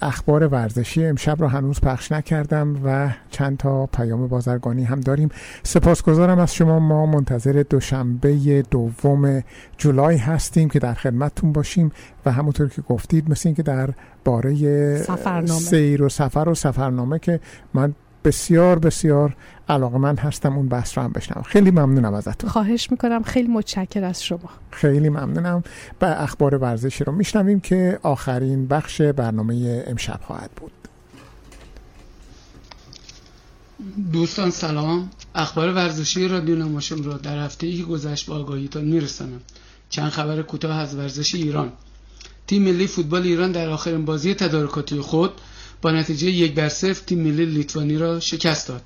[0.01, 5.29] اخبار ورزشی امشب را هنوز پخش نکردم و چند تا پیام بازرگانی هم داریم.
[5.63, 6.79] سپاسگزارم از شما.
[6.79, 9.43] ما منتظر دوشنبه دوم
[9.77, 11.91] جولای هستیم که در خدمتتون باشیم
[12.25, 13.89] و همونطور که گفتید مثل اینکه در
[14.25, 14.55] باره
[15.45, 17.39] سیر و سفر و سفرنامه که
[17.73, 17.93] من
[18.23, 19.35] بسیار بسیار
[19.69, 22.49] علاقه من هستم اون بحث رو هم بشنم خیلی ممنونم ازتون.
[22.49, 23.23] خواهش می‌کنم.
[23.23, 24.49] خیلی متشکر از شما.
[24.71, 25.63] خیلی ممنونم.
[25.99, 30.71] به اخبار ورزشی رو میشنویم که آخرین بخش برنامه امشب خواهد بود.
[34.11, 35.09] دوستان سلام.
[35.35, 39.41] اخبار ورزشی رادیو نماشم را در هفته ای که گذشت با آگاهیتان میرسانم.
[39.89, 41.71] چند خبر کوتاه از ورزش ایران.
[42.47, 45.31] تیم ملی فوتبال ایران در آخرین بازی تدارکاتی خود
[45.81, 48.81] با نتیجه یک بر صفر تیم ملی لیتوانی را شکست داد.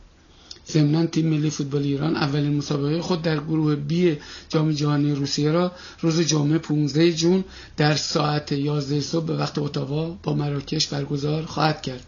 [0.72, 4.18] ضمنا تیم ملی فوتبال ایران اولین مسابقه خود در گروه بی
[4.50, 5.72] جام جهانی روسیه را
[6.02, 7.44] روز جمعه 15 جون
[7.78, 12.06] در ساعت 11 صبح به وقت اتاوا با مراکش برگزار خواهد کرد.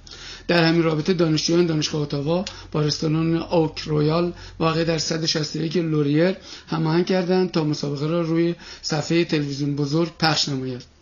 [0.48, 6.36] در همین رابطه دانشجویان دانشگاه اتاوا با رستوران اوک رویال واقع در 161 لوریر
[6.68, 10.95] هماهنگ کردند تا مسابقه را روی صفحه تلویزیون بزرگ پخش نماید.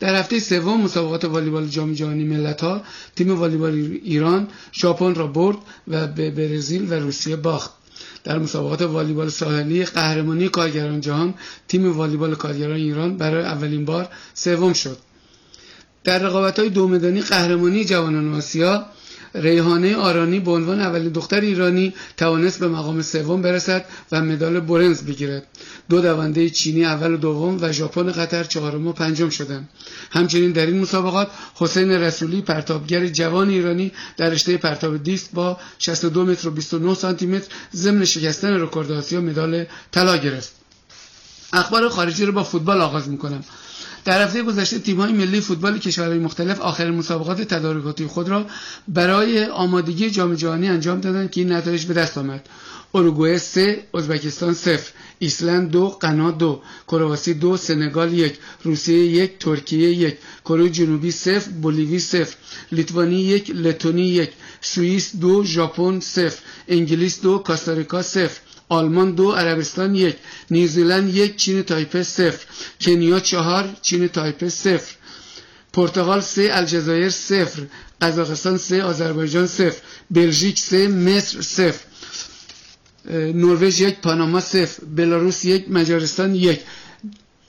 [0.00, 2.82] در هفته سوم مسابقات والیبال جام جهانی ملت‌ها
[3.16, 3.74] تیم والیبال
[4.04, 5.56] ایران ژاپن را برد
[5.88, 7.70] و به برزیل و روسیه باخت.
[8.24, 11.34] در مسابقات والیبال ساحلی قهرمانی کارگران جهان
[11.68, 14.98] تیم والیبال کارگران ایران برای اولین بار سوم شد.
[16.04, 18.86] در رقابت های دومدانی قهرمانی جوانان آسیا
[19.34, 25.02] ریحانه آرانی به عنوان اولین دختر ایرانی توانست به مقام سوم برسد و مدال برنز
[25.02, 25.46] بگیرد.
[25.88, 29.68] دو دونده چینی اول و دوم و ژاپن قطر چهارم و پنجم شدند.
[30.10, 36.24] همچنین در این مسابقات حسین رسولی پرتابگر جوان ایرانی در رشته پرتاب دیست با 62
[36.24, 40.59] متر و 29 سانتی متر ضمن شکستن رکورد آسیا مدال طلا گرفت.
[41.52, 43.44] اخبار خارجی رو با فوتبال آغاز می‌کنم.
[44.04, 48.46] در هفته گذشته تیم‌های ملی فوتبال کشورهای مختلف آخرین مسابقات تدارکاتی خود را
[48.88, 52.48] برای آمادگی جام جهانی انجام دادند که این نتایج به دست آمد.
[52.94, 54.80] اروگوئه 3 ازبکستان 0
[55.18, 58.34] ایسلند دو قنا دو کرواسی دو سنگال یک
[58.64, 62.36] روسیه یک ترکیه یک کره جنوبی صفر بولیوی صفر
[62.72, 64.30] لیتوانی یک لتونی یک
[64.60, 66.38] سوئیس دو ژاپن صفر
[66.68, 68.40] انگلیس دو کاستاریکا صفر.
[68.70, 70.16] آلمان دو عربستان یک.
[70.50, 72.44] نیوزیلند یک چین تایپه صفر.
[72.80, 74.92] کنیا چهار چین تایپه صفر.
[75.72, 77.62] پرتغال سه الجزایر صفر.
[78.02, 79.80] قزاقستان سه آذربایجان صفر.
[80.10, 81.84] بلژیک سه مصر صفر.
[83.42, 84.84] نروژ یک پاناما صفر.
[84.96, 86.60] بلاروس یک مجارستان یک.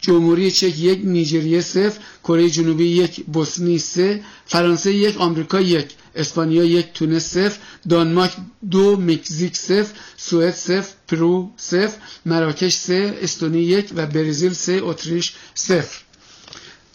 [0.02, 2.00] جمهوری چک یک نیجریه صفر.
[2.24, 4.24] کره جنوبی یک بوسنی سه.
[4.46, 5.88] فرانسه یک آمریکا یک.
[6.16, 7.58] اسپانیا یک تونس صفر
[7.90, 8.32] دانمارک
[8.72, 15.34] دو مکزیک صفر سوئد صفر پرو صفر مراکش سه استونی یک و برزیل سه اتریش
[15.56, 15.98] صفر.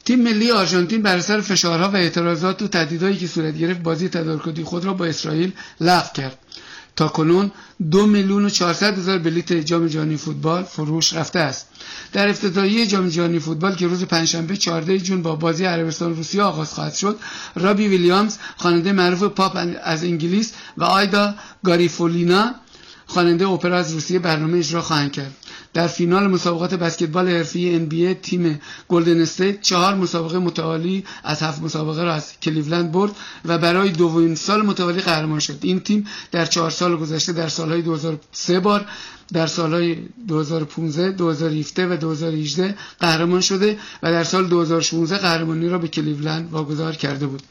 [0.05, 4.65] تیم ملی آرژانتین بر اثر فشارها و اعتراضات و تهدیدهایی که صورت گرفت بازی تدارکاتی
[4.65, 6.39] خود را با اسرائیل لغو کرد.
[6.97, 7.51] تا کنون
[7.91, 11.69] دو میلیون و چهارصد هزار بلیت جام جهانی فوتبال فروش رفته است.
[12.13, 16.73] در افتتاحیه جام جهانی فوتبال که روز پنجشنبه 14 جون با بازی عربستان روسیه آغاز
[16.73, 17.19] خواهد شد
[17.55, 21.35] رابی ویلیامز خواننده معروف پاپ از انگلیس و آیدا
[21.65, 22.55] گاریفولینا
[23.07, 25.37] خواننده اپرا از روسیه برنامه اجرا خواهند کرد.
[25.75, 32.03] در فینال مسابقات بسکتبال حرفه‌ای NBA تیم گلدن استیت چهار مسابقه متوالی از هفت مسابقه
[32.05, 33.13] را از کلیولند برد
[33.45, 35.59] و برای دومین سال متوالی قهرمان شد.
[35.63, 38.87] این تیم در چهار سال گذشته در سالهای 2003 بار
[39.33, 39.97] در سالهای
[40.29, 46.93] 2015 2017 و 2018 قهرمان شده و در سال 2016 قهرمانی را به کلیولند واگذار
[46.97, 47.43] کرده بود.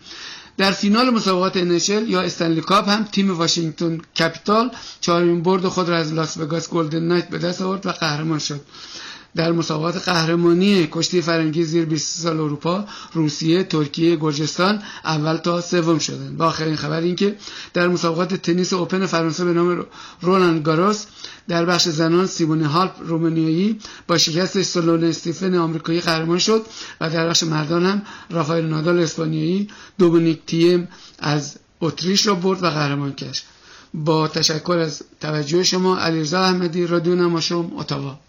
[0.58, 5.98] در فینال مسابقات NHL یا استنلی کاپ هم تیم واشنگتن کپیتال چهارمین برد خود را
[5.98, 8.62] از لاس وگاس گلدن نایت به دست آورد و قهرمان شد.
[9.36, 16.00] در مسابقات قهرمانی کشتی فرنگی زیر 20 سال اروپا روسیه ترکیه گرجستان اول تا سوم
[16.00, 17.36] شدند و آخرین خبر این که
[17.74, 19.86] در مسابقات تنیس اوپن فرانسه به نام
[20.22, 21.06] رولند گاروس
[21.48, 26.66] در بخش زنان سیمون هالپ رومانیایی با شکست سولون استیفن آمریکایی قهرمان شد
[27.02, 29.68] و در بخش مردان هم رافائل نادال اسپانیایی
[29.98, 30.88] دومینیک تیم
[31.20, 33.44] از اتریش را برد و قهرمان کش
[33.94, 38.20] با تشکر از توجه شما علیرضا احمدی رادیو نماشوم اتاوا.